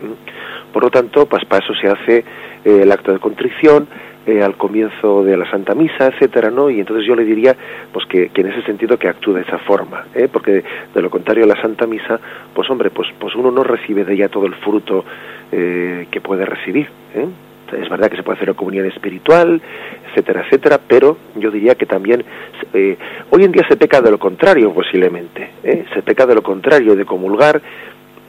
[0.02, 0.72] ¿Mm?
[0.72, 1.44] Por lo tanto, pues
[1.80, 2.18] se hace
[2.64, 3.86] eh, el acto de contrición
[4.26, 6.68] eh, al comienzo de la Santa Misa, etcétera, ¿no?
[6.68, 7.54] Y entonces yo le diría,
[7.92, 10.28] pues que, en ese sentido que actúe de esa forma, ¿eh?
[10.32, 12.18] Porque de lo contrario la Santa Misa,
[12.52, 15.04] pues hombre, pues pues uno no recibe de ella todo el fruto
[15.52, 17.26] eh, que puede recibir, ¿eh?
[17.74, 19.60] Es verdad que se puede hacer una comunión espiritual,
[20.08, 22.24] etcétera, etcétera, pero yo diría que también
[22.72, 22.96] eh,
[23.30, 25.84] hoy en día se peca de lo contrario posiblemente, ¿eh?
[25.92, 27.60] se peca de lo contrario, de comulgar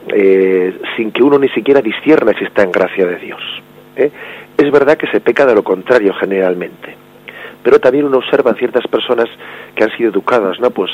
[0.08, 3.40] eh, sin que uno ni siquiera discierna si está en gracia de Dios.
[3.96, 6.94] Es verdad que se peca de lo contrario generalmente,
[7.62, 9.28] pero también uno observa ciertas personas
[9.74, 10.70] que han sido educadas, ¿no?
[10.70, 10.90] Pues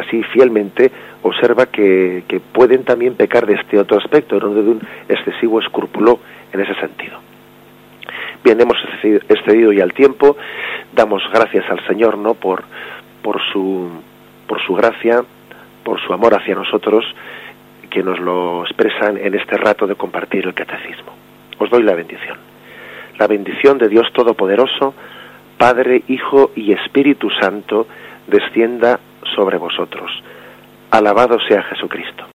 [0.00, 0.90] así fielmente
[1.22, 4.54] observa que, que pueden también pecar de este otro aspecto, ¿no?
[4.54, 6.20] de un excesivo escrúpulo
[6.52, 7.18] en ese sentido.
[8.44, 8.76] Bien, hemos
[9.28, 10.36] excedido- ya el tiempo.
[10.92, 12.34] Damos gracias al Señor, ¿no?
[12.34, 12.64] Por,
[13.22, 13.90] por su,
[14.46, 15.22] por su gracia,
[15.84, 17.04] por su amor hacia nosotros,
[17.90, 21.12] que nos lo expresan en este rato de compartir el catecismo.
[21.58, 22.38] Os doy la bendición.
[23.18, 24.94] La bendición de Dios Todopoderoso,
[25.58, 27.86] Padre, Hijo y Espíritu Santo,
[28.26, 28.98] descienda
[29.36, 30.10] sobre vosotros.
[30.90, 32.31] Alabado sea Jesucristo.